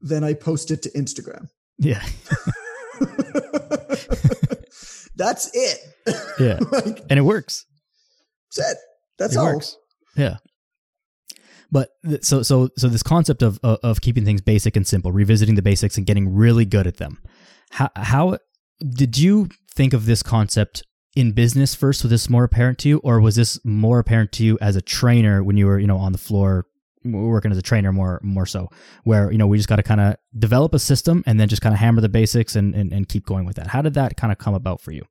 [0.00, 1.48] Then I post it to Instagram.
[1.78, 2.02] Yeah,
[5.18, 5.78] That's it.
[6.38, 6.58] Yeah.
[6.72, 7.66] like, and it works.
[8.56, 8.78] that's it.
[9.18, 9.46] That's it all.
[9.54, 9.76] works.
[10.16, 10.36] Yeah.
[11.70, 15.54] But th- so so so this concept of of keeping things basic and simple, revisiting
[15.54, 17.18] the basics and getting really good at them.
[17.70, 18.38] How how
[18.80, 20.82] did you think of this concept
[21.14, 22.02] in business first?
[22.02, 24.82] Was this more apparent to you, or was this more apparent to you as a
[24.82, 26.66] trainer when you were you know on the floor
[27.04, 28.68] working as a trainer more more so
[29.04, 31.62] where you know we just got to kind of develop a system and then just
[31.62, 34.16] kind of hammer the basics and, and and keep going with that how did that
[34.16, 35.04] kind of come about for you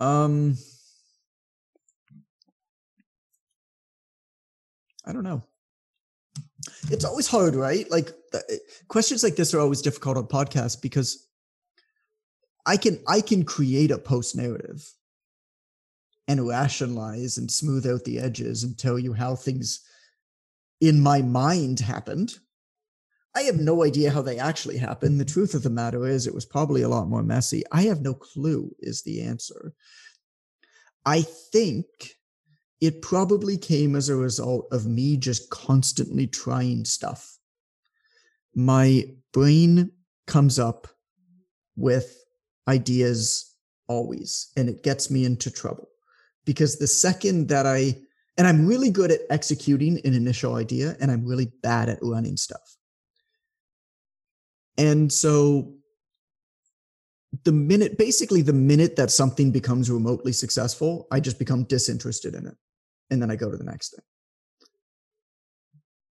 [0.00, 0.56] Um,
[5.08, 5.42] I don't know.
[6.90, 7.90] It's always hard, right?
[7.90, 8.40] Like uh,
[8.88, 11.26] questions like this are always difficult on podcasts because
[12.66, 14.86] I can I can create a post narrative
[16.28, 19.80] and rationalize and smooth out the edges and tell you how things
[20.80, 22.34] in my mind happened.
[23.34, 25.18] I have no idea how they actually happened.
[25.18, 27.62] The truth of the matter is, it was probably a lot more messy.
[27.72, 29.72] I have no clue, is the answer.
[31.06, 31.86] I think
[32.80, 37.38] it probably came as a result of me just constantly trying stuff.
[38.54, 39.90] My brain
[40.26, 40.86] comes up
[41.76, 42.24] with
[42.68, 43.54] ideas
[43.88, 45.88] always, and it gets me into trouble
[46.44, 47.96] because the second that I,
[48.36, 52.36] and I'm really good at executing an initial idea, and I'm really bad at running
[52.36, 52.76] stuff.
[54.76, 55.74] And so
[57.44, 62.46] the minute, basically, the minute that something becomes remotely successful, I just become disinterested in
[62.46, 62.56] it.
[63.10, 64.04] And then I go to the next thing.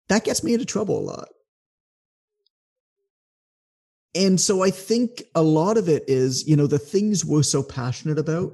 [0.09, 1.29] That gets me into trouble a lot.
[4.15, 7.63] And so I think a lot of it is, you know, the things we're so
[7.63, 8.53] passionate about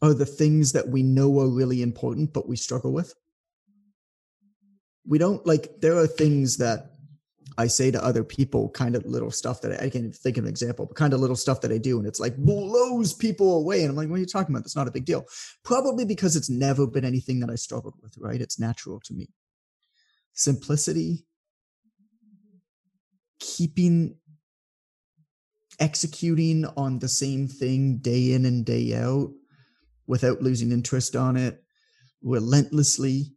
[0.00, 3.14] are the things that we know are really important, but we struggle with.
[5.06, 6.93] We don't like, there are things that
[7.56, 10.44] I say to other people, kind of little stuff that I, I can't think of
[10.44, 11.98] an example, but kind of little stuff that I do.
[11.98, 13.82] And it's like blows people away.
[13.82, 14.64] And I'm like, what are you talking about?
[14.64, 15.24] That's not a big deal.
[15.64, 18.40] Probably because it's never been anything that I struggled with, right?
[18.40, 19.28] It's natural to me.
[20.32, 21.26] Simplicity,
[23.38, 24.16] keeping,
[25.78, 29.30] executing on the same thing day in and day out
[30.06, 31.62] without losing interest on it,
[32.22, 33.32] relentlessly,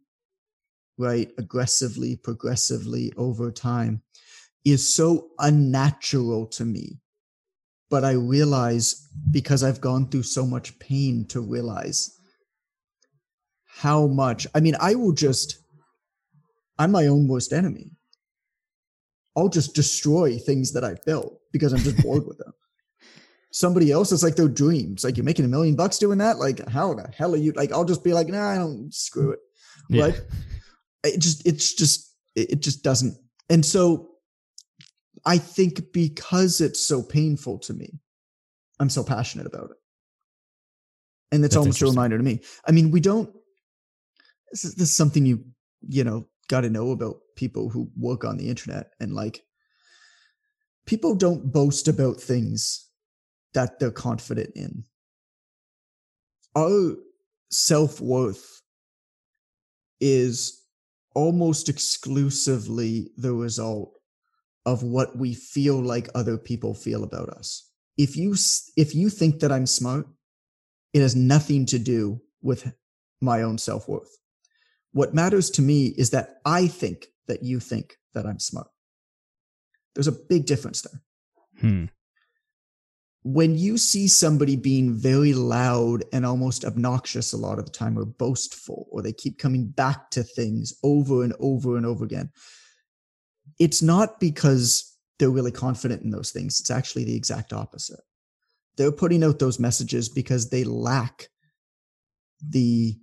[0.98, 1.30] right?
[1.38, 4.02] Aggressively, progressively over time
[4.64, 6.98] is so unnatural to me.
[7.90, 12.14] But I realize because I've gone through so much pain to realize
[13.64, 15.58] how much, I mean, I will just,
[16.78, 17.92] I'm my own worst enemy.
[19.36, 22.52] I'll just destroy things that I've built because I'm just bored with them.
[23.50, 26.68] somebody else it's like their dreams like you're making a million bucks doing that like
[26.68, 29.38] how the hell are you like i'll just be like nah i don't screw it
[29.88, 30.04] Yeah.
[30.04, 30.16] like
[31.04, 33.16] it just it's just it just doesn't
[33.48, 34.08] and so
[35.24, 37.98] i think because it's so painful to me
[38.80, 39.76] i'm so passionate about it.
[41.30, 42.40] And it's almost a reminder to me.
[42.66, 43.30] I mean we don't
[44.50, 45.44] this is, this is something you
[45.86, 49.42] you know got to know about people who work on the internet and like
[50.86, 52.88] people don't boast about things
[53.52, 54.84] that they're confident in.
[56.56, 56.96] Our
[57.50, 58.62] self-worth
[60.00, 60.62] is
[61.14, 63.98] almost exclusively the result
[64.66, 67.70] of what we feel like other people feel about us.
[67.96, 68.36] If you
[68.76, 70.06] if you think that i'm smart
[70.92, 72.72] it has nothing to do with
[73.20, 74.16] my own self-worth.
[74.92, 78.68] What matters to me is that i think that you think that i'm smart.
[79.94, 81.02] There's a big difference there.
[81.60, 81.84] Hmm.
[83.34, 87.98] When you see somebody being very loud and almost obnoxious a lot of the time
[87.98, 92.30] or boastful or they keep coming back to things over and over and over again
[93.58, 96.60] it's not because they're really confident in those things.
[96.60, 98.00] It's actually the exact opposite.
[98.76, 101.28] They're putting out those messages because they lack
[102.46, 102.96] the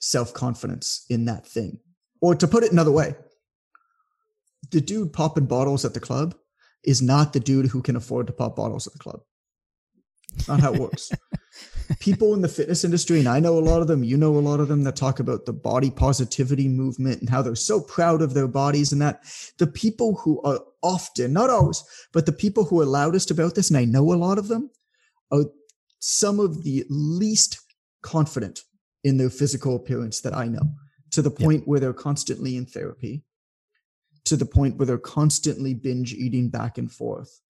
[0.00, 1.78] self-confidence in that thing.
[2.20, 3.14] Or to put it another way
[4.72, 6.34] the dude popping bottles at the club
[6.84, 9.20] is not the dude who can afford to pop bottles at the club.
[10.34, 11.10] It's not how it works.
[12.00, 14.38] People in the fitness industry, and I know a lot of them, you know a
[14.38, 18.22] lot of them that talk about the body positivity movement and how they're so proud
[18.22, 19.24] of their bodies and that
[19.58, 23.70] the people who are often, not always, but the people who are loudest about this,
[23.70, 24.70] and I know a lot of them,
[25.32, 25.46] are
[25.98, 27.60] some of the least
[28.02, 28.62] confident
[29.02, 30.74] in their physical appearance that I know,
[31.10, 33.24] to the point where they're constantly in therapy
[34.24, 37.40] to the point where they're constantly binge eating back and forth.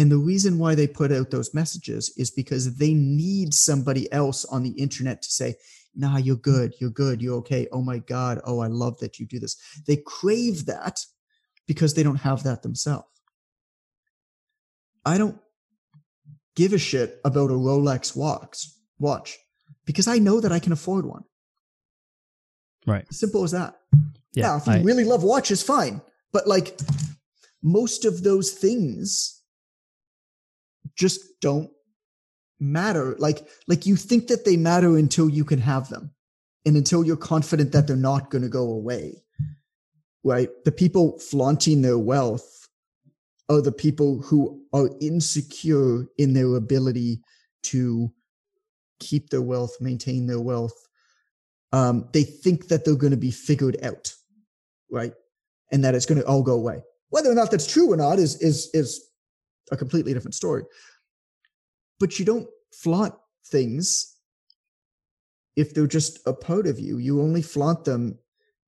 [0.00, 4.46] And the reason why they put out those messages is because they need somebody else
[4.46, 5.56] on the internet to say,
[5.94, 7.68] nah, you're good, you're good, you're okay.
[7.70, 9.58] Oh my God, oh, I love that you do this.
[9.86, 11.04] They crave that
[11.66, 13.08] because they don't have that themselves.
[15.04, 15.38] I don't
[16.56, 19.36] give a shit about a Rolex watch, watch
[19.84, 21.24] because I know that I can afford one.
[22.86, 23.04] Right.
[23.12, 23.78] Simple as that.
[24.32, 24.46] Yeah.
[24.46, 26.00] now, if you I- really love watches, fine.
[26.32, 26.80] But like
[27.62, 29.36] most of those things
[31.00, 31.70] just don't
[32.60, 33.16] matter.
[33.18, 36.12] Like, like you think that they matter until you can have them
[36.64, 39.22] and until you're confident that they're not going to go away.
[40.22, 40.50] Right.
[40.64, 42.68] The people flaunting their wealth
[43.48, 47.22] are the people who are insecure in their ability
[47.62, 48.12] to
[49.00, 50.76] keep their wealth, maintain their wealth.
[51.72, 54.14] Um, they think that they're going to be figured out
[54.90, 55.12] right?
[55.72, 56.82] And that it's going to all go away.
[57.10, 59.08] Whether or not that's true or not is is is
[59.70, 60.64] a completely different story.
[62.00, 63.14] But you don't flaunt
[63.46, 64.16] things
[65.54, 66.98] if they're just a part of you.
[66.98, 68.18] You only flaunt them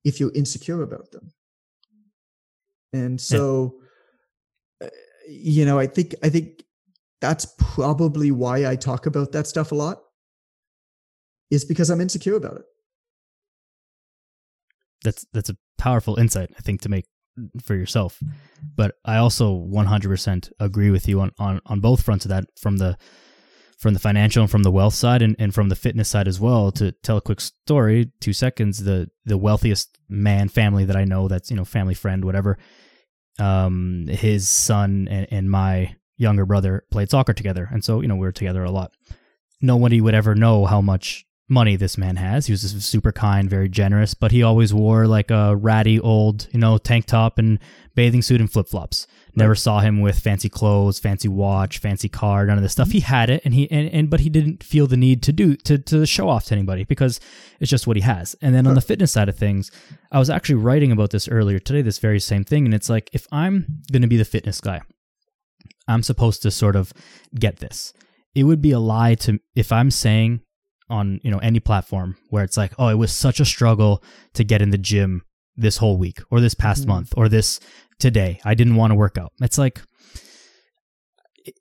[0.05, 1.33] if you're insecure about them.
[2.93, 3.75] And so,
[4.81, 4.87] uh,
[5.27, 6.63] you know, I think I think
[7.19, 10.03] that's probably why I talk about that stuff a lot.
[11.49, 12.65] Is because I'm insecure about it.
[15.03, 17.05] that's that's a powerful insight I think to make
[17.61, 18.19] for yourself.
[18.75, 22.77] But I also 100% agree with you on, on, on both fronts of that from
[22.77, 22.97] the
[23.79, 26.39] from the financial and from the wealth side and, and from the fitness side as
[26.39, 26.71] well.
[26.71, 31.27] To tell a quick story, two seconds, the the wealthiest man family that I know
[31.27, 32.57] that's, you know, family friend, whatever,
[33.39, 37.67] um, his son and, and my younger brother played soccer together.
[37.71, 38.93] And so, you know, we were together a lot.
[39.61, 42.47] Nobody would ever know how much money this man has.
[42.47, 46.47] He was just super kind, very generous, but he always wore like a ratty old,
[46.51, 47.59] you know, tank top and
[47.95, 49.07] bathing suit and flip flops.
[49.35, 52.89] Never saw him with fancy clothes, fancy watch, fancy car, none of this stuff.
[52.89, 52.93] Mm-hmm.
[52.93, 55.55] He had it and he and, and but he didn't feel the need to do
[55.57, 57.19] to to show off to anybody because
[57.59, 58.35] it's just what he has.
[58.41, 59.71] And then on the fitness side of things,
[60.11, 62.65] I was actually writing about this earlier today, this very same thing.
[62.65, 64.81] And it's like if I'm gonna be the fitness guy,
[65.87, 66.93] I'm supposed to sort of
[67.33, 67.93] get this.
[68.35, 70.41] It would be a lie to if I'm saying
[70.89, 74.03] on you know any platform where it's like, oh, it was such a struggle
[74.33, 75.23] to get in the gym
[75.55, 76.87] this whole week or this past Mhm.
[76.87, 77.59] month or this
[77.99, 78.39] today.
[78.43, 79.31] I didn't want to work out.
[79.41, 79.81] It's like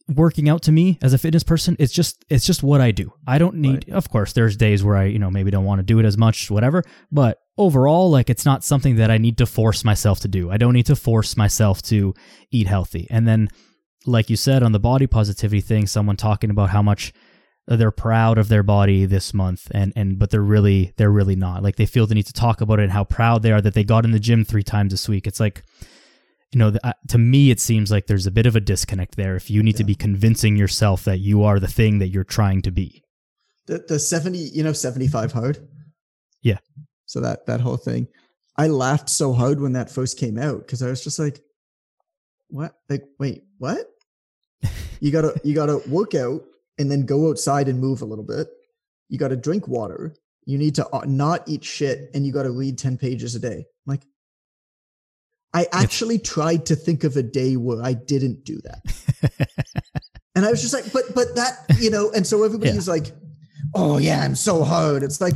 [0.08, 3.12] working out to me as a fitness person it's just it's just what i do
[3.26, 5.82] i don't need of course there's days where i you know maybe don't want to
[5.82, 9.44] do it as much whatever but overall like it's not something that i need to
[9.44, 12.14] force myself to do i don't need to force myself to
[12.52, 13.48] eat healthy and then
[14.06, 17.12] like you said on the body positivity thing someone talking about how much
[17.76, 21.62] they're proud of their body this month and and but they're really they're really not
[21.62, 23.74] like they feel the need to talk about it and how proud they are that
[23.74, 25.62] they got in the gym three times this week it's like
[26.54, 29.16] you know, the, uh, to me, it seems like there's a bit of a disconnect
[29.16, 29.36] there.
[29.36, 32.60] If you need to be convincing yourself that you are the thing that you're trying
[32.60, 33.02] to be.
[33.66, 35.66] the the 70 you know 75 hard
[36.42, 36.58] Yeah.
[37.06, 38.06] so that that whole thing
[38.58, 41.40] i laughed so hard when that first came out because i was just like
[42.48, 43.86] what like wait what
[45.00, 46.42] you gotta you gotta work out
[46.78, 48.48] and then go outside and move a little bit
[49.08, 50.14] you gotta drink water
[50.44, 53.58] you need to uh, not eat shit and you gotta read 10 pages a day
[53.58, 54.02] I'm like
[55.54, 59.48] i actually tried to think of a day where i didn't do that
[60.34, 62.94] and I was just like, but but that, you know, and so everybody's Yeah.
[62.94, 63.12] like,
[63.74, 65.02] oh yeah, I'm so hard.
[65.02, 65.34] It's like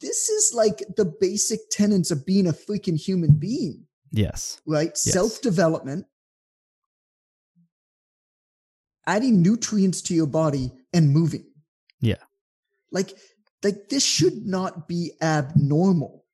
[0.00, 4.60] this is like the basic tenets of being a freaking human being, yes.
[4.66, 4.88] right?
[4.88, 5.12] Yes.
[5.12, 6.06] Self-development,
[9.06, 11.44] adding nutrients to your body and moving.
[12.00, 12.22] Yeah.
[12.90, 13.12] Like
[13.62, 16.24] like this should not be abnormal,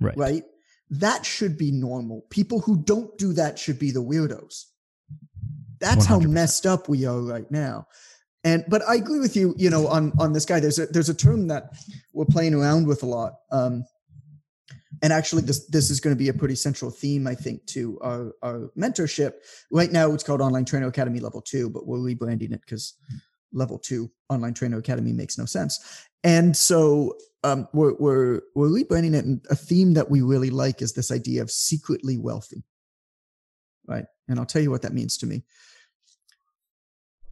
[0.00, 0.16] Right.
[0.16, 0.42] right?
[0.90, 2.22] That should be normal.
[2.30, 4.64] People who don't do that should be the weirdos.
[5.80, 6.30] That's how 100%.
[6.30, 7.86] messed up we are right now.
[8.44, 10.60] And but I agree with you, you know, on on this guy.
[10.60, 11.70] There's a there's a term that
[12.14, 13.34] we're playing around with a lot.
[13.50, 13.84] Um
[15.02, 17.98] and actually this this is going to be a pretty central theme, I think, to
[18.00, 19.32] our, our mentorship.
[19.70, 22.94] Right now it's called Online Trainer Academy Level 2, but we're rebranding it because
[23.52, 26.06] level two online trainer academy makes no sense.
[26.24, 29.24] And so um, we're, we're, we're rebranding it.
[29.24, 32.64] And a theme that we really like is this idea of secretly wealthy.
[33.86, 34.04] Right.
[34.28, 35.44] And I'll tell you what that means to me.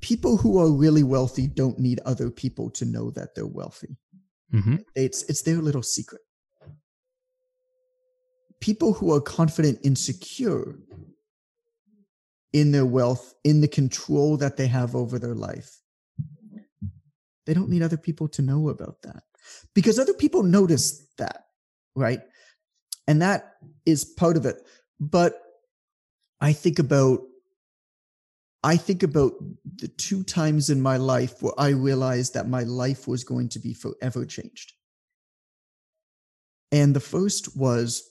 [0.01, 3.97] People who are really wealthy don't need other people to know that they're wealthy.
[4.51, 6.23] hmm It's, it's their little secret.
[8.61, 10.77] People who are confident and secure
[12.53, 15.81] in their wealth, in the control that they have over their life,
[17.45, 19.23] they don't need other people to know about that
[19.75, 21.45] because other people notice that,
[21.95, 22.21] right?
[23.07, 23.55] And that
[23.85, 24.57] is part of it.
[24.99, 25.41] But
[26.41, 27.21] I think about
[28.65, 29.35] I think about
[29.77, 33.61] the two times in my life where I realized that my life was going to
[33.61, 34.73] be forever changed.
[36.73, 38.11] And the first was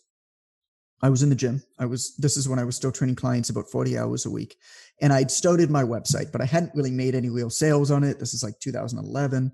[1.02, 1.62] I was in the gym.
[1.78, 4.56] I was this is when I was still training clients about 40 hours a week.
[5.02, 8.20] And I'd started my website, but I hadn't really made any real sales on it.
[8.20, 9.52] This is like 2011.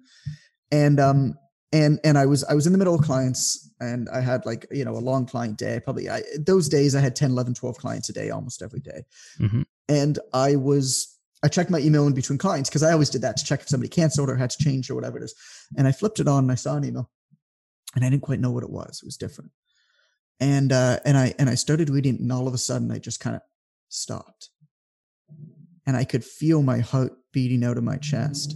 [0.71, 1.35] And um
[1.73, 4.67] and and I was I was in the middle of clients and I had like,
[4.71, 5.79] you know, a long client day.
[5.83, 9.03] Probably I those days I had 10, 11, 12 clients a day almost every day.
[9.39, 9.65] Mhm.
[9.89, 13.35] And I was I checked my email in between clients because I always did that
[13.37, 15.33] to check if somebody canceled or had to change or whatever it is.
[15.75, 17.09] And I flipped it on and I saw an email.
[17.95, 18.99] And I didn't quite know what it was.
[19.01, 19.51] It was different.
[20.41, 23.21] And uh and I and I started reading and all of a sudden I just
[23.21, 23.41] kind of
[23.87, 24.49] stopped.
[25.85, 28.55] And I could feel my heart beating out of my chest.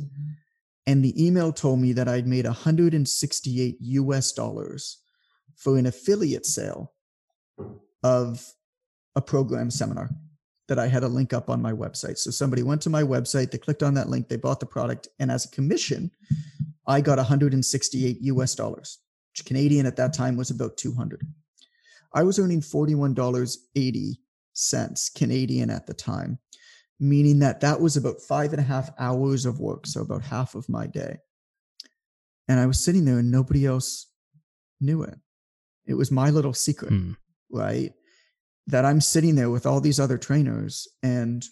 [0.88, 5.02] And the email told me that I'd made 168 US dollars
[5.56, 6.94] for an affiliate sale
[8.04, 8.46] of
[9.16, 10.10] a program seminar
[10.68, 12.18] that I had a link up on my website.
[12.18, 15.08] So somebody went to my website, they clicked on that link, they bought the product,
[15.20, 16.12] and as a commission,
[16.88, 19.00] I got 168 US dollars,
[19.32, 21.26] which Canadian at that time was about 200.
[22.16, 26.40] I was earning $41.80 Canadian at the time,
[27.00, 30.56] meaning that that was about five and a half hours of work, so about half
[30.56, 31.18] of my day.
[32.48, 34.08] And I was sitting there and nobody else
[34.80, 35.18] knew it.
[35.86, 37.12] It was my little secret Hmm.
[37.52, 37.94] right?
[38.68, 41.46] That I'm sitting there with all these other trainers, and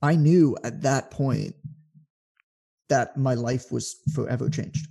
[0.00, 1.54] I knew at that point
[2.88, 4.86] that my life was forever changed.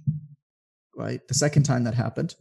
[0.96, 1.28] Right.
[1.28, 2.36] The second time that happened,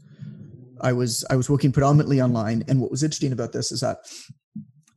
[0.82, 3.98] I was I was working predominantly online, and what was interesting about this is that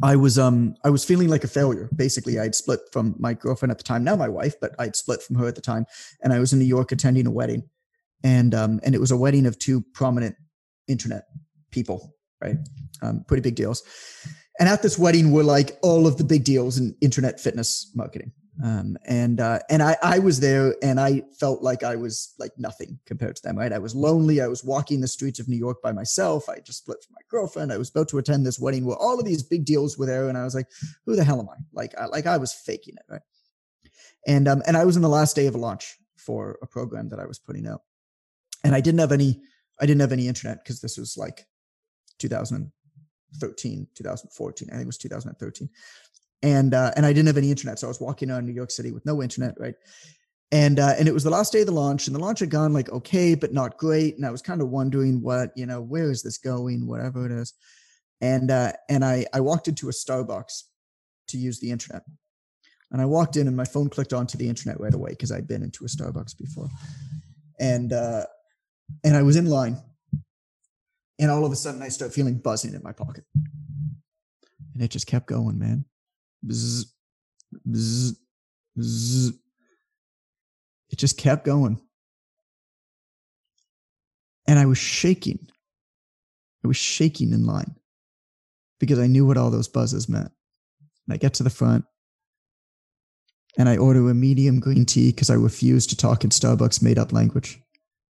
[0.04, 1.90] I was um I was feeling like a failure.
[1.96, 5.22] Basically, I'd split from my girlfriend at the time, now my wife, but I'd split
[5.22, 5.86] from her at the time,
[6.22, 7.70] and I was in New York attending a wedding,
[8.24, 10.36] and um and it was a wedding of two prominent
[10.88, 11.24] internet
[11.72, 12.58] people, right?
[13.02, 13.84] Um, pretty big deals.
[14.60, 18.32] And at this wedding were like all of the big deals in internet fitness marketing.
[18.64, 22.54] Um, and uh, and I I was there and I felt like I was like
[22.58, 23.58] nothing compared to them.
[23.58, 23.74] Right?
[23.74, 24.40] I was lonely.
[24.40, 26.48] I was walking the streets of New York by myself.
[26.48, 27.74] I just split from my girlfriend.
[27.74, 30.30] I was about to attend this wedding where all of these big deals were there,
[30.30, 30.68] and I was like,
[31.06, 31.58] who the hell am I?
[31.74, 33.22] Like I, like I was faking it, right?
[34.26, 37.10] And um and I was in the last day of a launch for a program
[37.10, 37.82] that I was putting out,
[38.64, 39.42] and I didn't have any
[39.82, 41.46] I didn't have any internet because this was like
[42.20, 44.70] 2013, 2014.
[44.70, 45.70] I think it was 2013.
[46.46, 48.70] And uh, and I didn't have any internet, so I was walking around New York
[48.70, 49.74] City with no internet, right?
[50.52, 52.52] And uh, and it was the last day of the launch, and the launch had
[52.52, 54.16] gone like okay, but not great.
[54.16, 57.32] And I was kind of wondering what you know, where is this going, whatever it
[57.32, 57.54] is.
[58.22, 60.66] And uh, and I I walked into a Starbucks
[61.30, 62.04] to use the internet,
[62.92, 65.48] and I walked in, and my phone clicked onto the internet right away because I'd
[65.48, 66.70] been into a Starbucks before,
[67.60, 68.26] and uh,
[69.04, 69.82] and I was in line,
[71.18, 75.08] and all of a sudden I start feeling buzzing in my pocket, and it just
[75.08, 75.86] kept going, man.
[76.46, 76.86] Bzz,
[77.68, 78.16] bzz,
[78.78, 79.34] bzz.
[80.90, 81.82] It just kept going.
[84.48, 85.48] And I was shaking.
[86.64, 87.76] I was shaking in line
[88.80, 90.32] because I knew what all those buzzes meant.
[91.08, 91.86] And I get to the front
[93.58, 96.98] and I order a medium green tea because I refuse to talk in Starbucks made
[96.98, 97.60] up language.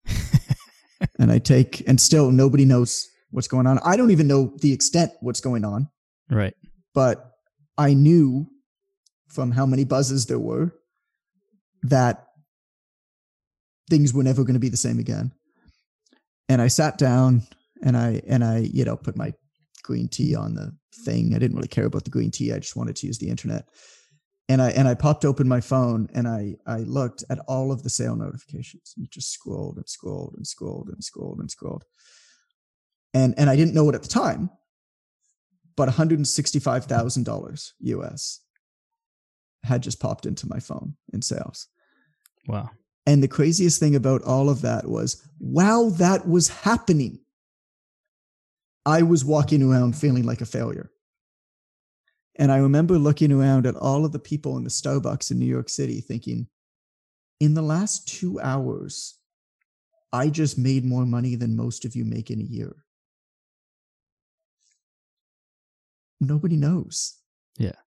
[1.20, 3.80] and I take, and still nobody knows what's going on.
[3.86, 5.90] I don't even know the extent what's going on.
[6.30, 6.54] Right.
[6.94, 7.29] But
[7.80, 8.46] I knew
[9.30, 10.76] from how many buzzes there were
[11.84, 12.28] that
[13.90, 15.32] things were never going to be the same again.
[16.50, 17.44] And I sat down
[17.82, 19.34] and I and I, you know, put my
[19.82, 20.76] green tea on the
[21.06, 21.34] thing.
[21.34, 22.52] I didn't really care about the green tea.
[22.52, 23.66] I just wanted to use the internet.
[24.50, 27.84] And I and I popped open my phone and I I looked at all of
[27.84, 31.86] the sale notifications and just scrolled and scrolled and scrolled and scrolled and scrolled.
[33.14, 34.50] And and I didn't know it at the time,
[35.80, 38.42] but $165,000 US
[39.64, 41.68] had just popped into my phone in sales.
[42.50, 42.72] Wow.
[43.06, 47.22] And the craziest thing about all of that was while that was happening,
[48.86, 50.92] I was walking around feeling like a failure.
[52.38, 55.46] And I remember looking around at all of the people in the Starbucks in New
[55.46, 56.48] York City thinking,
[57.40, 59.18] in the last two hours,
[60.12, 62.76] I just made more money than most of you make in a year.
[66.20, 67.17] Nobody knows.
[67.57, 67.80] Yeah.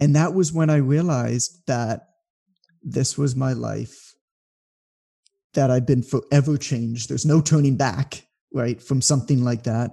[0.00, 2.08] And that was when I realized that
[2.82, 4.14] this was my life,
[5.54, 7.08] that I've been forever changed.
[7.08, 9.92] There's no turning back, right, from something like that.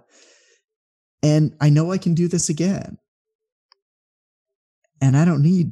[1.22, 2.98] And I know I can do this again.
[5.02, 5.72] And I don't need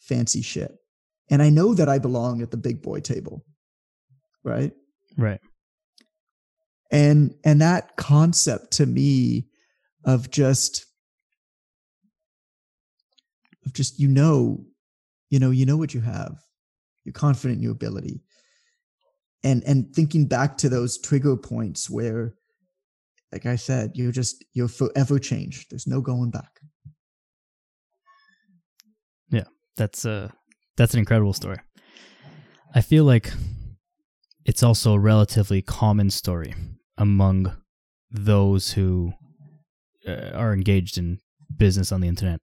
[0.00, 0.72] fancy shit.
[1.30, 3.44] And I know that I belong at the big boy table,
[4.42, 4.72] right?
[5.16, 5.40] Right.
[6.90, 9.46] And and that concept to me
[10.04, 10.86] of just
[13.66, 14.64] of just you know
[15.28, 16.38] you know you know what you have.
[17.04, 18.22] You're confident in your ability.
[19.42, 22.34] And and thinking back to those trigger points where
[23.32, 25.70] like i said you're just you're forever changed.
[25.70, 26.60] There's no going back.
[29.30, 29.44] Yeah
[29.76, 30.28] that's uh
[30.76, 31.56] that's an incredible story.
[32.74, 33.32] I feel like
[34.44, 36.54] it's also a relatively common story
[36.96, 37.56] among
[38.10, 39.12] those who
[40.06, 41.18] uh, are engaged in
[41.56, 42.40] business on the internet.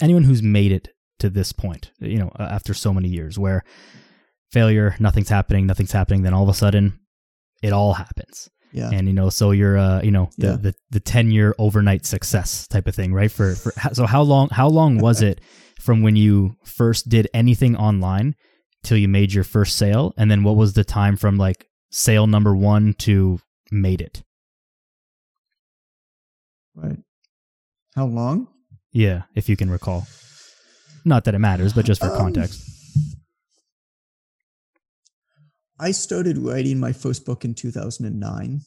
[0.00, 0.88] Anyone who's made it
[1.18, 3.62] to this point you know after so many years where
[4.52, 6.98] failure nothing's happening nothing's happening then all of a sudden
[7.62, 8.48] it all happens.
[8.72, 8.90] Yeah.
[8.92, 10.56] And you know so you're uh you know the Yeah.
[10.56, 13.30] the, the 10 year overnight success type of thing right?
[13.30, 15.40] For, for so how long how long was it
[15.80, 18.34] from when you first did anything online
[18.82, 20.12] till you made your first sale?
[20.16, 23.40] And then what was the time from like sale number one to
[23.70, 24.22] made it
[26.74, 26.98] right
[27.94, 28.48] how long
[28.92, 30.06] yeah if you can recall
[31.04, 32.70] not that it matters but just for Um, context
[35.80, 38.60] I started writing my first book in 2009.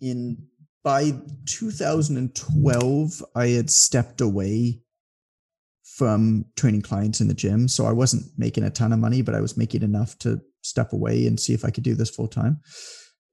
[0.00, 0.46] In
[0.84, 1.12] by
[1.46, 4.80] 2012, I had stepped away
[5.82, 9.34] from training clients in the gym, so I wasn't making a ton of money, but
[9.34, 12.28] I was making enough to step away and see if I could do this full
[12.28, 12.60] time.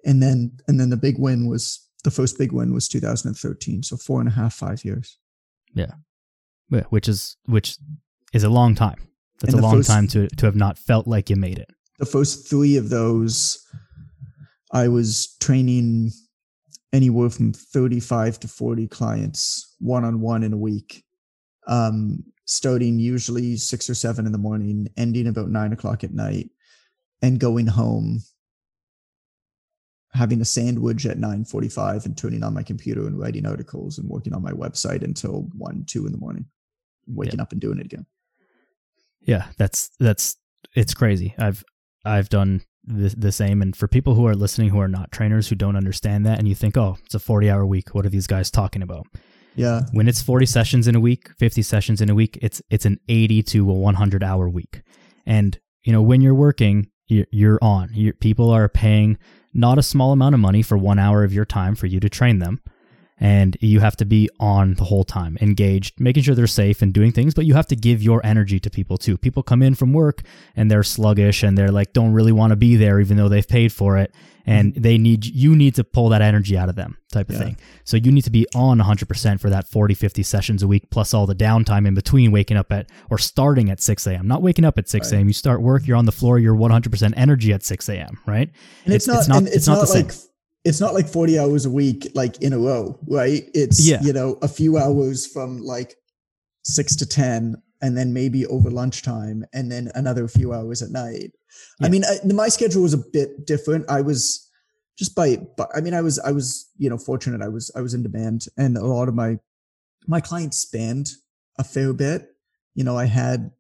[0.06, 3.98] And then, and then the big win was the first big win was 2013, so
[3.98, 5.18] four and a half, five years.
[5.74, 5.94] Yeah,
[6.90, 7.78] which is which
[8.34, 9.08] is a long time
[9.40, 11.70] that's And a long first- time to to have not felt like you made it
[11.98, 13.58] the first three of those,
[14.72, 16.12] I was training
[16.92, 21.04] anywhere from 35 to 40 clients one on one in a week,
[21.68, 26.50] um, starting usually six or seven in the morning, ending about nine o'clock at night,
[27.22, 28.20] and going home.
[30.16, 34.34] Having a sandwich at 9:45 and turning on my computer and writing articles and working
[34.34, 36.46] on my website until one, two in the morning,
[37.08, 38.06] waking up and doing it again.
[39.22, 40.36] Yeah, that's that's
[40.76, 41.36] it's crazy.
[41.38, 41.64] I've
[42.06, 45.48] I've done the, the same, and for people who are listening who are not trainers
[45.48, 47.94] who don't understand that, and you think, oh, it's a forty hour week.
[47.94, 49.08] What are these guys talking about?
[49.56, 52.86] Yeah, When it's forty sessions in a week, fifty sessions in a week, it's it's
[52.86, 54.82] an eighty to a one hundred hour week.
[55.26, 57.90] And you know when you're working, you're, you're on.
[57.94, 59.18] you people are paying
[59.56, 62.10] not a small amount of money for one hour of your time for you to
[62.10, 62.62] train them.
[63.18, 66.94] And you have to be on the whole time, engaged, making sure they're safe and
[66.94, 69.18] doing things, but you have to give your energy to people too.
[69.18, 70.22] People come in from work
[70.54, 73.48] and they're sluggish and they're like, don't really want to be there even though they've
[73.48, 74.14] paid for it.
[74.46, 74.82] And mm-hmm.
[74.82, 77.44] they need, you need to pull that energy out of them type of Yeah.
[77.44, 77.58] thing.
[77.86, 81.14] So you need to be on 100% for that 40, 50 sessions a week, plus
[81.14, 84.28] all the downtime in between waking up at, or starting at 6 a.m.
[84.28, 85.28] Not waking up at 6 a.m.
[85.28, 88.52] You start work, you're on the floor, you're 100% energy at 6 a.m., right?
[88.84, 90.10] and it's, not, and it's, not, the same.
[90.66, 93.44] It's not like 40 hours a week like in a row right?
[93.54, 94.02] It's Yeah.
[94.02, 95.96] you know a few hours from like
[96.64, 101.32] 6 to 10 and then maybe over lunchtime and then another few hours at night.
[101.82, 103.86] I mean I, my schedule was a bit different.
[103.90, 104.42] I was
[104.98, 107.42] just by but i mean i was i was you know fortunate.
[107.42, 109.38] I was i was in demand and a lot of my
[110.08, 111.10] my clients spanned
[111.60, 112.30] a fair bit.
[112.76, 113.52] You know i had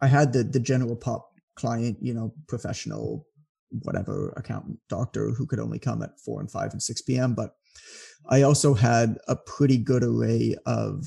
[0.00, 3.26] i had the the general pop client you know professional
[3.82, 7.54] whatever accountant doctor who could only come at 4 and 5 and 6 p.m but
[8.30, 11.04] i also had a pretty good array of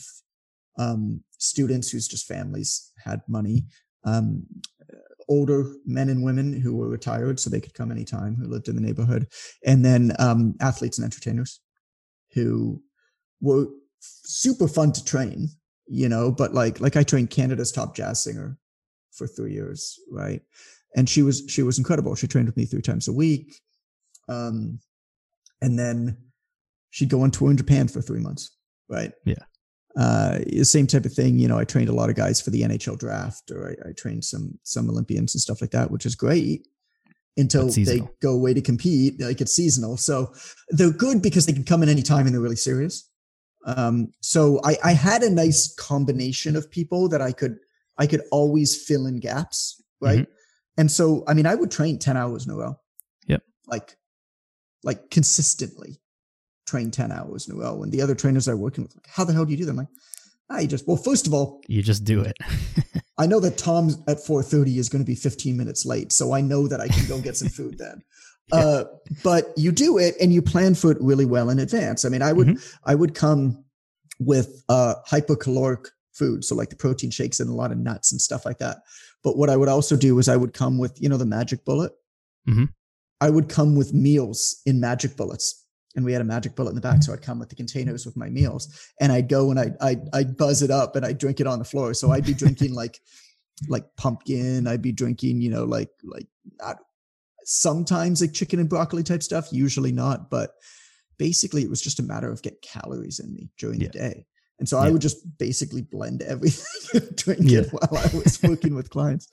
[0.77, 3.65] um, students whose just families had money.
[4.03, 4.45] Um,
[5.29, 8.75] older men and women who were retired so they could come anytime who lived in
[8.75, 9.27] the neighborhood.
[9.65, 11.61] And then um, athletes and entertainers
[12.33, 12.81] who
[13.39, 13.67] were
[14.01, 15.47] super fun to train
[15.87, 18.57] you know but like like i trained canada's top jazz singer
[19.11, 20.41] for three years right
[20.95, 22.15] and she was she was incredible.
[22.15, 23.59] She trained with me three times a week.
[24.27, 24.79] Um
[25.61, 26.17] and then
[26.89, 28.57] she'd go on tour in japan for three months
[28.89, 29.13] right?
[29.25, 29.35] Yeah.
[29.97, 32.49] uh the same type of thing you know i trained a lot of guys for
[32.49, 36.05] the nhl draft or i, I trained some some olympians and stuff like that which
[36.05, 36.67] is great
[37.37, 39.97] until they go away to compete like it's seasonal.
[39.97, 40.33] So
[40.69, 43.09] they're good because they can come in any time and they're really serious.
[43.65, 47.57] Um so i i had a nice combination of people that i could
[47.99, 50.27] i could always fill in gaps right
[50.77, 52.75] and so i mean i would train 10 hours in a row
[53.27, 53.41] Yep.
[53.67, 53.97] like
[54.83, 55.99] like consistently
[56.65, 59.23] train 10 hours in a row and the other trainers i working with like how
[59.23, 59.87] the hell do you do that i'm like
[60.49, 62.37] i just well first of all You just do it.
[63.17, 66.41] I know that Tom at 4:30 is going to be 15 minutes late, so I
[66.41, 68.01] know that I can go get some food then.
[68.51, 68.59] Yeah.
[68.59, 68.83] Uh,
[69.23, 72.03] but you do it and you plan for it really well in advance.
[72.03, 72.89] I mean, I would Mm-hmm.
[72.91, 73.63] I would come
[74.19, 78.19] with uh, hypocaloric food, so like the protein shakes and a lot of nuts and
[78.21, 78.77] stuff like that.
[79.23, 81.65] But what I would also do is I would come with you know the magic
[81.65, 81.91] bullet.
[82.47, 82.69] Mhm.
[83.19, 85.57] I would come with meals in magic bullets.
[85.93, 88.05] And we had a magic bullet in the back, so I'd come with the containers
[88.05, 88.69] with my meals,
[89.01, 91.59] and I'd go and I'd I'd, I'd buzz it up and I'd drink it on
[91.59, 91.93] the floor.
[91.93, 93.01] So I'd be drinking like
[93.67, 94.67] like pumpkin.
[94.67, 96.27] I'd be drinking, you know, like like
[96.61, 96.77] not
[97.43, 99.49] sometimes like chicken and broccoli type stuff.
[99.51, 100.51] Usually not, but
[101.17, 103.87] basically it was just a matter of get calories in me during Yeah.
[103.87, 104.25] the day.
[104.61, 107.61] And so I would just basically blend everything, drink Yeah.
[107.61, 109.27] it while I was working with clients.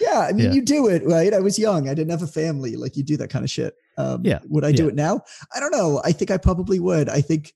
[0.00, 0.52] Yeah, I mean, Yeah.
[0.52, 1.32] you do it right.
[1.32, 1.88] I was young.
[1.88, 2.74] I didn't have a family.
[2.74, 3.76] Like you do that kind of shit.
[3.96, 4.40] Um, Yeah.
[4.48, 5.22] Would I do it now?
[5.54, 6.00] I don't know.
[6.04, 7.08] I think I probably would.
[7.08, 7.54] I think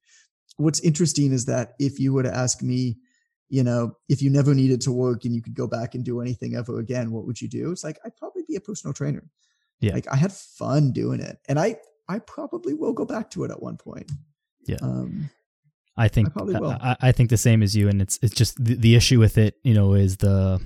[0.58, 2.98] what's interesting is that if you were to ask me,
[3.48, 6.20] you know, if you never needed to work and you could go back and do
[6.20, 7.72] anything ever again, what would you do?
[7.72, 9.24] It's like I'd probably be a personal trainer.
[9.80, 9.94] Yeah.
[9.94, 13.50] Like I had fun doing it, and I I probably will go back to it
[13.50, 14.12] at one point.
[14.66, 14.76] Yeah.
[14.82, 15.30] Um,
[15.98, 16.70] I think I will.
[16.80, 19.36] I, I think the same as you, and it's it's just the, the issue with
[19.36, 20.60] it, you know, is the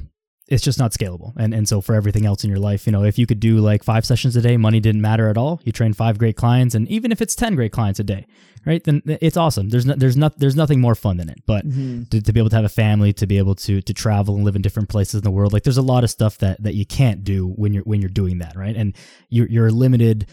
[0.49, 3.03] it's just not scalable, and and so for everything else in your life, you know,
[3.03, 5.61] if you could do like five sessions a day, money didn't matter at all.
[5.65, 8.27] You train five great clients, and even if it's ten great clients a day,
[8.67, 9.71] right, then it's awesome.
[9.71, 12.11] There's no, there's not there's nothing more fun than it, but mhm.
[12.11, 14.45] to, to be able to have a family, to be able to to travel and
[14.45, 15.55] live in different places in the world.
[15.55, 18.11] Like there's a lot of stuff that that you can't do when you're when you're
[18.11, 18.77] doing that, right?
[18.77, 18.95] And
[19.31, 20.27] you're you're limited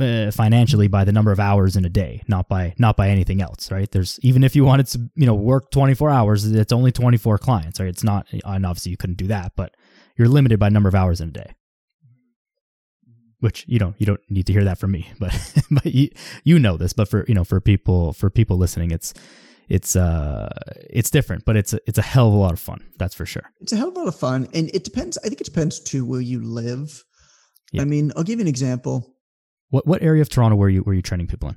[0.00, 3.42] uh, financially by the number of hours in a day, not by not by anything
[3.42, 3.90] else, right?
[3.90, 7.78] There's even if you wanted to, you know, work 24 hours, it's only 24 clients,
[7.78, 7.88] right?
[7.88, 9.74] It's not, and obviously you couldn't do that, but
[10.16, 11.54] you're limited by number of hours in a day.
[13.40, 15.36] Which you don't you don't need to hear that from me, but
[15.70, 16.10] but you
[16.44, 19.12] you know this, but for you know for people for people listening, it's
[19.68, 20.48] it's uh
[20.88, 22.84] it's different, but it's a, it's a hell of a lot of fun.
[22.98, 23.50] That's for sure.
[23.60, 25.18] it's a hell of a lot of fun, and it depends.
[25.18, 27.02] I think it depends too where you live.
[27.72, 27.82] Yeah.
[27.82, 29.12] I mean, I'll give you an example.
[29.72, 31.56] What what area of Toronto were you were you training people in?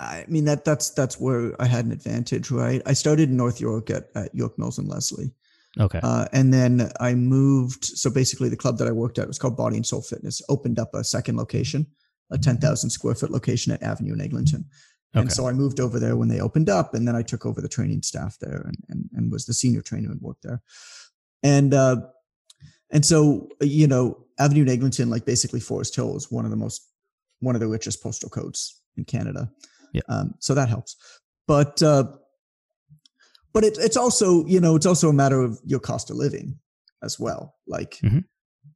[0.00, 2.80] I mean that that's that's where I had an advantage, right?
[2.86, 5.30] I started in North York at, at York Mills and Leslie,
[5.78, 6.00] Okay.
[6.02, 7.84] uh, and then I moved.
[7.84, 10.40] So basically, the club that I worked at was called Body and Soul Fitness.
[10.48, 11.86] Opened up a second location,
[12.30, 14.64] a ten thousand square foot location at Avenue in Eglinton.
[15.12, 15.34] And Okay.
[15.34, 17.68] so I moved over there when they opened up, and then I took over the
[17.76, 20.62] training staff there, and and, and was the senior trainer and worked there.
[21.42, 21.96] And uh,
[22.90, 26.56] and so you know, Avenue in Eglinton, like basically Forest Hill, is one of the
[26.56, 26.82] most
[27.40, 29.50] one of the richest postal codes in Canada.
[29.92, 30.02] Yeah.
[30.08, 30.96] Um, so that helps,
[31.46, 32.04] but uh,
[33.52, 36.58] but it, it's also you know it's also a matter of your cost of living
[37.02, 37.54] as well.
[37.66, 38.24] Like Mhm.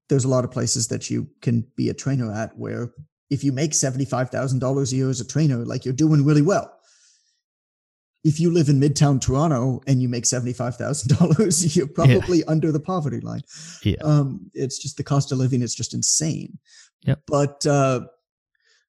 [0.09, 2.93] there's a lot of places that you can be a trainer at where
[3.31, 6.73] if you make $75,000 a year as a trainer, like you're doing really well.
[8.23, 13.21] If you live in Midtown Toronto and you make $75,000, you're probably under the poverty
[13.21, 13.43] line.
[13.83, 13.97] Yeah.
[14.03, 16.59] Um, it's just the cost of living is just insane.
[17.03, 17.23] Yep.
[17.27, 18.01] But, uh,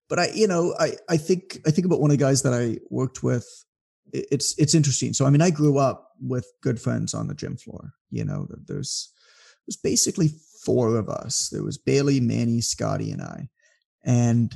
[0.09, 2.53] but I, you know, I, I think, I think about one of the guys that
[2.53, 3.47] I worked with.
[4.11, 5.13] It's, it's interesting.
[5.13, 8.47] So, I mean, I grew up with good friends on the gym floor, you know,
[8.67, 9.13] there's,
[9.65, 10.31] there's basically
[10.65, 11.49] four of us.
[11.49, 13.49] There was Bailey, Manny, Scotty, and I.
[14.03, 14.53] And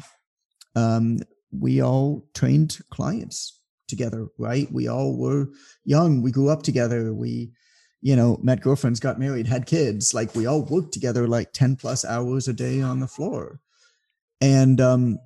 [0.76, 1.20] um,
[1.52, 4.72] we all trained clients together, right?
[4.72, 5.50] We all were
[5.84, 6.22] young.
[6.22, 7.14] We grew up together.
[7.14, 7.52] We,
[8.02, 10.14] you know, met girlfriends, got married, had kids.
[10.14, 13.60] Like we all worked together like 10 plus hours a day on the floor.
[14.42, 15.20] And um,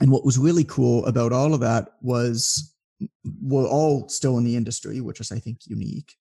[0.00, 2.74] and what was really cool about all of that was
[3.42, 6.14] we're all still in the industry, which is I think unique.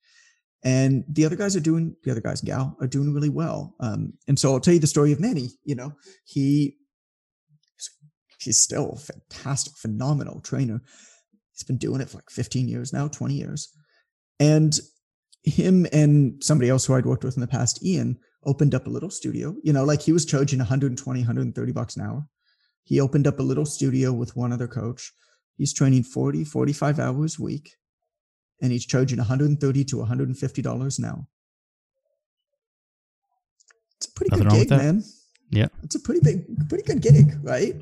[0.63, 3.75] And the other guys are doing the other guys and gal are doing really well.
[3.79, 5.49] Um, and so I'll tell you the story of Manny.
[5.65, 5.93] You know,
[6.25, 6.77] he
[8.39, 10.81] he's still a fantastic, phenomenal trainer.
[11.53, 13.69] He's been doing it for like 15 years now, 20 years.
[14.39, 14.77] And
[15.43, 18.89] him and somebody else who I'd worked with in the past, Ian, opened up a
[18.89, 19.55] little studio.
[19.63, 22.25] You know, like he was charging 120, 130 bucks an hour.
[22.83, 25.13] He opened up a little studio with one other coach.
[25.57, 27.75] He's training 40, 45 hours a week,
[28.61, 31.27] and he's charging 130 to 150 dollars an hour.
[33.97, 35.03] It's a pretty Nothing good gig, man.
[35.51, 37.75] Yeah, it's a pretty big, pretty good gig, right?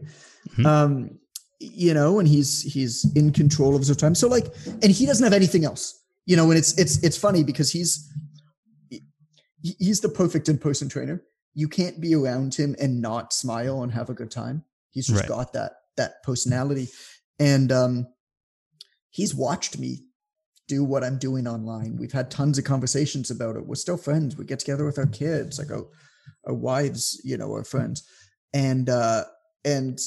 [0.49, 0.65] Mm-hmm.
[0.65, 1.19] Um,
[1.62, 4.16] you know, and he's he's in control of his time.
[4.16, 4.47] So like,
[4.82, 6.49] and he doesn't have anything else, you know.
[6.49, 8.12] And it's it's it's funny because he's
[9.62, 11.24] he's the perfect in person trainer.
[11.53, 14.64] You can't be around him and not smile and have a good time.
[14.89, 15.30] He's just right.
[15.30, 16.88] got that that personality,
[17.39, 18.07] and um,
[19.12, 20.05] he's watched me
[20.68, 21.97] do what I'm doing online.
[21.97, 23.68] We've had tons of conversations about it.
[23.68, 24.38] We're still friends.
[24.38, 25.86] We get together with our kids, like our
[26.47, 28.03] our wives, you know, our friends,
[28.51, 29.26] and uh,
[29.64, 29.99] and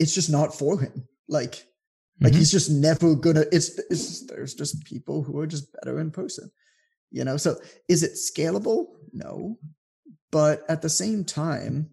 [0.00, 1.06] it's just not for him.
[1.28, 2.24] Like mm-hmm.
[2.24, 3.44] like he's just never gonna.
[3.52, 6.50] It's it's there's just people who are just better in person,
[7.12, 7.36] you know.
[7.36, 7.56] So
[7.88, 8.86] is it scalable?
[9.12, 9.58] No,
[10.32, 11.90] but at the same time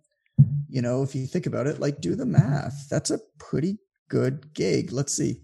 [0.69, 2.87] you know, if you think about it, like do the math.
[2.89, 3.77] That's a pretty
[4.09, 4.91] good gig.
[4.91, 5.41] Let's see,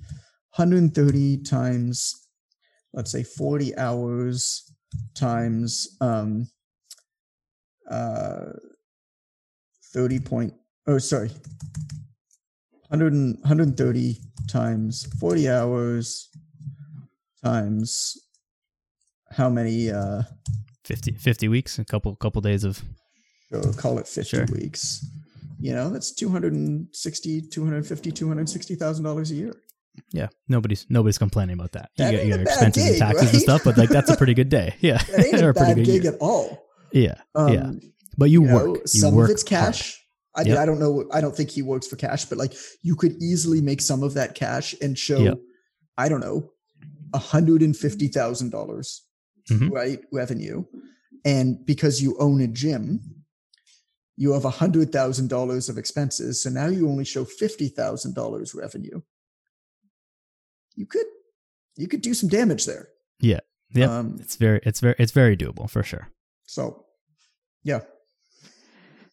[0.55, 2.27] 130 times,
[2.93, 4.71] let's say 40 hours
[5.15, 6.47] times um,
[7.89, 8.51] uh,
[9.93, 10.53] 30 point,
[10.87, 11.31] oh, sorry,
[12.93, 14.17] 100 and, 130
[14.47, 16.29] times 40 hours
[17.43, 18.17] times
[19.31, 20.21] how many uh
[20.85, 22.83] 50 50 weeks a couple couple days of
[23.53, 24.45] so call it 50 sure.
[24.51, 25.05] weeks.
[25.59, 29.53] You know, that's 260, 250, 260,000 dollars a year.
[30.11, 31.91] Yeah, nobody's nobody's complaining about that.
[31.97, 33.33] You got your expenses gig, and taxes right?
[33.33, 34.75] and stuff, but like that's a pretty good day.
[34.81, 36.13] Yeah, that ain't a bad gig year.
[36.13, 36.65] at all.
[36.91, 37.71] Yeah, um, yeah.
[38.17, 38.65] But you, you work.
[38.65, 40.02] Know, you some work of it's cash.
[40.35, 40.57] I, yep.
[40.57, 41.05] I don't know.
[41.11, 44.15] I don't think he works for cash, but like you could easily make some of
[44.15, 45.19] that cash and show.
[45.19, 45.37] Yep.
[45.97, 46.49] I don't know,
[47.13, 49.03] a hundred and fifty thousand dollars,
[49.49, 49.69] mm-hmm.
[49.69, 49.99] right?
[50.11, 50.65] Revenue,
[51.23, 53.23] and because you own a gym,
[54.15, 56.43] you have $100,000 of expenses.
[56.43, 59.01] So now you only show $50,000 revenue.
[60.75, 61.05] You could,
[61.75, 62.89] you could do some damage there.
[63.19, 63.39] Yeah.
[63.73, 63.97] Yeah.
[63.97, 66.09] Um, it's very, it's very, it's very doable for sure.
[66.45, 66.85] So
[67.63, 67.81] yeah.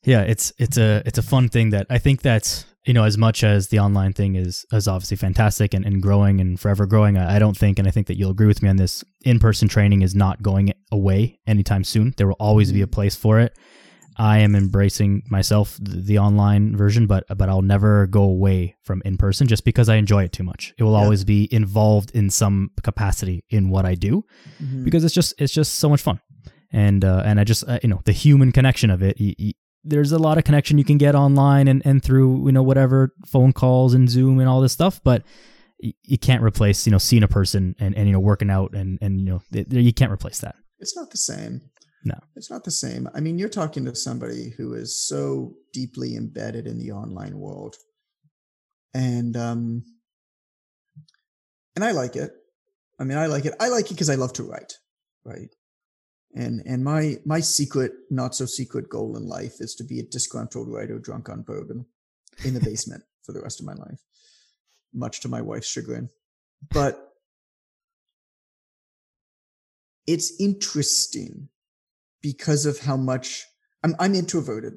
[0.04, 0.22] Yeah.
[0.22, 3.44] It's, it's a, it's a fun thing that I think that's, you know, as much
[3.44, 7.36] as the online thing is, is obviously fantastic and, and growing and forever growing, I,
[7.36, 10.02] I don't think, and I think that you'll agree with me on this, in-person training
[10.02, 12.14] is not going away anytime soon.
[12.16, 12.92] There will always be a mm-hmm.
[12.92, 13.56] place for it.
[14.16, 19.16] I am embracing myself the online version, but but I'll never go away from in
[19.16, 20.74] person just because I enjoy it too much.
[20.76, 20.98] It will yeah.
[20.98, 24.24] always be involved in some capacity in what I do
[24.62, 24.84] mm-hmm.
[24.84, 26.20] because it's just it's just so much fun,
[26.70, 29.16] and uh, and I just uh, you know the human connection of it.
[29.84, 33.14] There's a lot of connection you can get online and and through you know whatever
[33.26, 35.22] phone calls and Zoom and all this stuff, but
[35.78, 38.98] you can't replace you know seeing a person and, and you know working out and
[39.00, 40.56] and you know you can't replace that.
[40.78, 41.62] It's not the same.
[42.04, 43.08] No, it's not the same.
[43.14, 47.76] I mean, you're talking to somebody who is so deeply embedded in the online world,
[48.94, 49.84] and um,
[51.76, 52.30] and I like it.
[52.98, 53.54] I mean, I like it.
[53.60, 54.74] I like it because I love to write,
[55.24, 55.48] right?
[56.34, 60.04] And and my my secret, not so secret goal in life is to be a
[60.04, 61.86] disgruntled writer drunk on bourbon
[62.44, 64.00] in the basement for the rest of my life,
[64.94, 66.08] much to my wife's chagrin.
[66.72, 67.14] But
[70.06, 71.48] it's interesting
[72.22, 73.44] because of how much
[73.82, 74.74] I'm I'm introverted,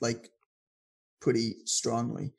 [0.00, 0.30] like
[1.20, 2.32] pretty strongly.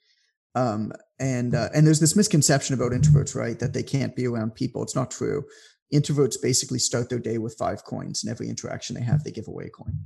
[0.55, 3.59] Um, and uh, and there's this misconception about introverts, right?
[3.59, 4.81] That they can't be around people.
[4.83, 5.45] It's not true.
[5.93, 9.47] Introverts basically start their day with five coins, and every interaction they have, they give
[9.47, 9.97] away a coin,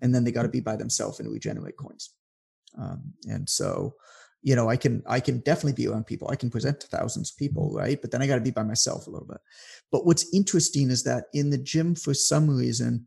[0.00, 2.14] and then they got to be by themselves and regenerate coins.
[2.78, 3.96] Um, and so,
[4.42, 6.28] you know, I can I can definitely be around people.
[6.30, 8.00] I can present to thousands of people, right?
[8.00, 9.40] But then I got to be by myself a little bit.
[9.90, 13.06] But what's interesting is that in the gym, for some reason,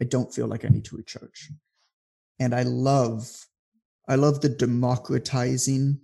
[0.00, 1.50] I don't feel like I need to recharge.
[2.38, 3.46] And I love,
[4.08, 6.00] I love the democratizing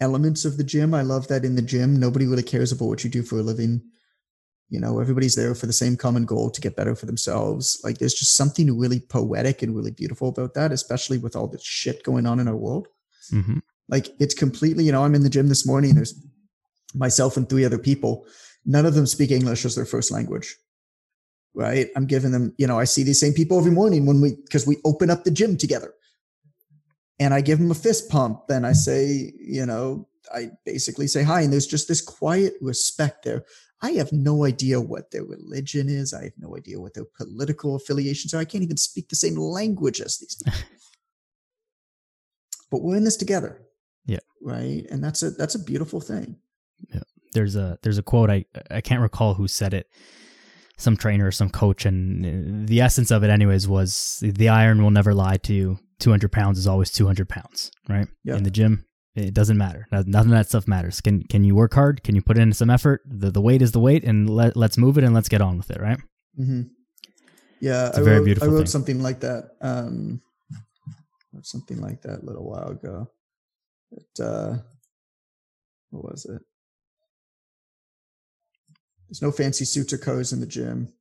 [0.00, 0.94] elements of the gym.
[0.94, 3.42] I love that in the gym, nobody really cares about what you do for a
[3.42, 3.82] living.
[4.70, 7.80] You know, everybody's there for the same common goal to get better for themselves.
[7.82, 11.58] Like there's just something really poetic and really beautiful about that, especially with all the
[11.60, 12.86] shit going on in our world.
[13.32, 13.58] Mm-hmm.
[13.88, 15.94] Like it's completely, you know, I'm in the gym this morning.
[15.94, 16.14] There's
[16.94, 18.26] myself and three other people.
[18.64, 20.56] None of them speak English as their first language.
[21.52, 21.88] Right.
[21.96, 24.68] I'm giving them, you know, I see these same people every morning when we, because
[24.68, 25.92] we open up the gym together.
[27.18, 31.24] And I give them a fist pump and I say, you know, I basically say
[31.24, 31.40] hi.
[31.42, 33.44] And there's just this quiet respect there.
[33.82, 36.12] I have no idea what their religion is.
[36.12, 38.38] I have no idea what their political affiliations are.
[38.38, 40.60] I can't even speak the same language as these people.
[42.70, 43.62] but we're in this together.
[44.04, 44.18] Yeah.
[44.42, 44.84] Right.
[44.90, 46.36] And that's a that's a beautiful thing.
[46.92, 47.02] Yeah.
[47.32, 49.88] There's a there's a quote I I can't recall who said it.
[50.76, 54.82] Some trainer or some coach, and uh, the essence of it, anyways, was the iron
[54.82, 55.78] will never lie to you.
[55.98, 58.08] 200 pounds is always 200 pounds, right?
[58.24, 58.36] Yeah.
[58.36, 59.86] In the gym, it doesn't matter.
[59.90, 61.00] None of that stuff matters.
[61.00, 62.02] Can can you work hard?
[62.04, 63.02] Can you put in some effort?
[63.06, 65.56] The the weight is the weight, and let let's move it and let's get on
[65.58, 65.98] with it, right?
[66.38, 66.62] Mm-hmm.
[67.60, 68.66] Yeah, It's a I very wrote, beautiful I wrote thing.
[68.66, 69.50] something like that.
[69.60, 70.22] Um,
[71.32, 73.10] wrote something like that a little while ago.
[73.92, 74.58] It, uh,
[75.90, 76.40] what was it?
[79.08, 80.92] There's no fancy suits or cars in the gym.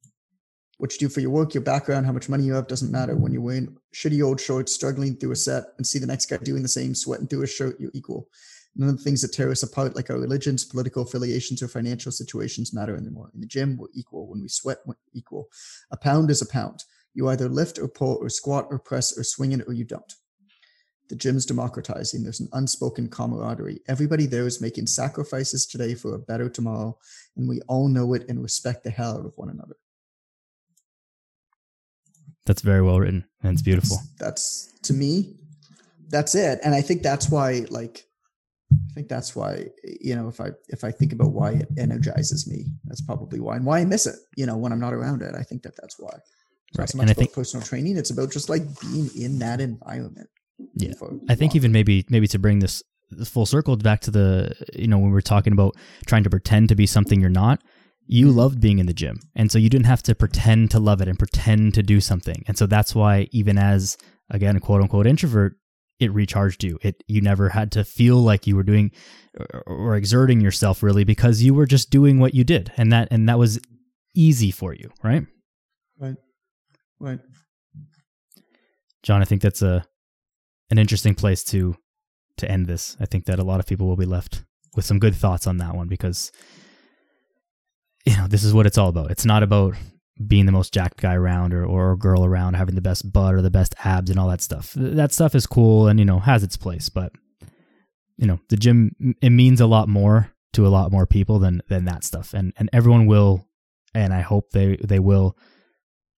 [0.79, 3.13] What you do for your work, your background, how much money you have doesn't matter.
[3.13, 6.37] When you're wearing shitty old shorts, struggling through a set, and see the next guy
[6.37, 8.29] doing the same, sweating through a shirt, you're equal.
[8.77, 12.13] None of the things that tear us apart, like our religions, political affiliations, or financial
[12.13, 13.29] situations, matter anymore.
[13.33, 14.27] In the gym, we're equal.
[14.27, 15.49] When we sweat, we're equal.
[15.91, 16.85] A pound is a pound.
[17.13, 20.13] You either lift or pull or squat or press or swing it or you don't.
[21.09, 22.23] The gym's democratizing.
[22.23, 23.81] There's an unspoken camaraderie.
[23.89, 26.97] Everybody there is making sacrifices today for a better tomorrow,
[27.35, 29.75] and we all know it and respect the hell out of one another.
[32.45, 33.97] That's very well written and it's beautiful.
[34.17, 35.35] That's, that's to me,
[36.09, 36.59] that's it.
[36.63, 38.05] And I think that's why, like,
[38.71, 39.65] I think that's why,
[40.01, 43.55] you know, if I if I think about why it energizes me, that's probably why,
[43.55, 44.15] and why I miss it.
[44.35, 46.11] You know, when I'm not around it, I think that that's why.
[46.69, 46.83] It's Right.
[46.83, 49.39] not so And much I about think- personal training; it's about just like being in
[49.39, 50.29] that environment.
[50.75, 50.93] Yeah.
[51.29, 52.83] I think even maybe maybe to bring this
[53.25, 55.75] full circle back to the you know when we are talking about
[56.05, 57.61] trying to pretend to be something you're not
[58.11, 60.99] you loved being in the gym and so you didn't have to pretend to love
[60.99, 62.43] it and pretend to do something.
[62.47, 63.97] And so that's why even as
[64.31, 65.53] again a quote unquote introvert
[65.99, 66.79] it recharged you.
[66.81, 68.91] It you never had to feel like you were doing
[69.37, 72.71] or, or exerting yourself really because you were just doing what you did.
[72.77, 73.59] And that and that was
[74.15, 75.25] easy for you right?
[75.99, 76.15] Right,
[76.99, 77.19] right.
[79.03, 79.85] John, I think that's a
[80.71, 81.75] an interesting place to
[82.37, 82.97] to end this.
[82.99, 84.43] I think that a lot of people will be left
[84.75, 86.31] with some good thoughts on that one because
[88.09, 89.11] you know, this is what it's all about.
[89.11, 89.75] It's not about
[90.25, 93.41] being the most jacked guy around or, or girl around, having the best butt or
[93.43, 94.73] the best abs and all that stuff.
[94.75, 97.11] That stuff is cool and, you know, has its place, but
[98.17, 101.61] you know, the gym it means a lot more to a lot more people than
[101.69, 102.33] than that stuff.
[102.33, 103.47] And and everyone will
[103.93, 105.37] and I hope they they will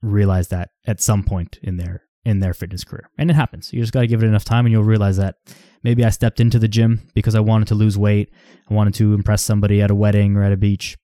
[0.02, 3.10] realize that at some point in their in their fitness career.
[3.18, 3.74] And it happens.
[3.74, 5.36] You just got to give it enough time and you'll realize that
[5.84, 8.32] maybe I stepped into the gym because I wanted to lose weight.
[8.70, 10.98] I wanted to impress somebody at a wedding or at a beach.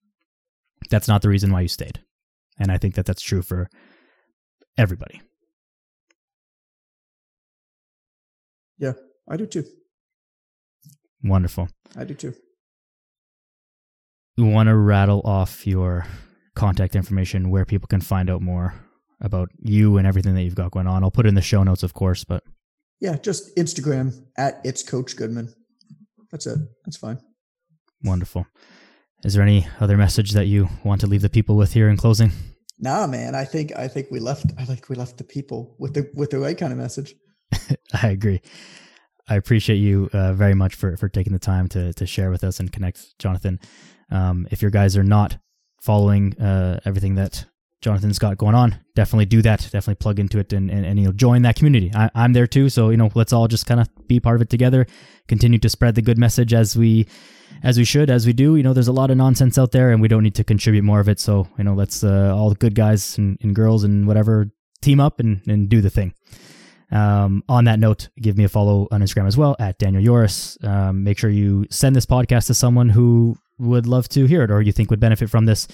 [0.90, 2.00] That's not the reason why you stayed.
[2.60, 3.70] And I think that that's true for
[4.78, 5.22] everybody.
[8.78, 8.94] Yeah,
[9.30, 9.66] I do too.
[11.24, 11.70] Wonderful.
[11.96, 12.34] I do too.
[14.36, 16.06] You want to rattle off your
[16.56, 18.74] contact information where people can find out more
[19.20, 21.04] about you and everything that you've got going on.
[21.04, 22.44] I'll put it in the show notes, of course, but
[23.00, 25.54] Yeah, just Instagram at it's Coach Goodman.
[26.32, 26.60] That's it.
[26.86, 27.18] That's fine.
[28.04, 28.46] wonderful.
[29.24, 31.98] Is there any other message that you want to leave the people with here in
[31.98, 32.32] closing?
[32.80, 33.34] Nah, man.
[33.34, 34.46] I think I think we left.
[34.58, 37.16] I think we left the people with the with the right kind of message.
[38.04, 38.42] I agree.
[39.30, 42.44] I appreciate you uh, very much for, for taking the time to, to share with
[42.44, 43.60] us and connect, Jonathan.
[44.10, 45.38] Um, if your guys are not
[45.82, 47.46] following uh, everything that
[47.82, 49.60] Jonathan's got going on, definitely do that.
[49.60, 51.92] Definitely plug into it and, and, and you know join that community.
[51.94, 54.42] I, I'm there too, so you know let's all just kind of be part of
[54.42, 54.86] it together.
[55.28, 57.08] Continue to spread the good message as we
[57.64, 58.56] as we should, as we do.
[58.56, 60.84] You know, there's a lot of nonsense out there, and we don't need to contribute
[60.84, 61.20] more of it.
[61.20, 64.50] So you know, let's uh, all the good guys and, and girls and whatever
[64.82, 66.14] team up and, and do the thing.
[66.92, 70.58] Um, on that note, give me a follow on Instagram as well at Daniel Yoris.
[70.64, 74.52] Um, make sure you send this podcast to someone who would love to hear it
[74.52, 75.68] or you think would benefit from this.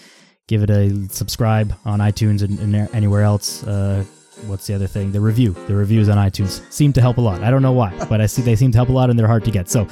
[0.47, 3.63] Give it a subscribe on iTunes and, and anywhere else.
[3.63, 4.03] Uh,
[4.47, 5.11] what's the other thing?
[5.11, 5.51] The review.
[5.67, 7.43] The reviews on iTunes seem to help a lot.
[7.43, 9.27] I don't know why, but I see they seem to help a lot and they're
[9.27, 9.69] hard to get.
[9.69, 9.87] So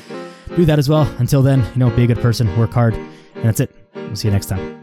[0.56, 1.04] do that as well.
[1.20, 3.72] Until then, you know, be a good person, work hard, and that's it.
[3.95, 4.80] We'll see you next time.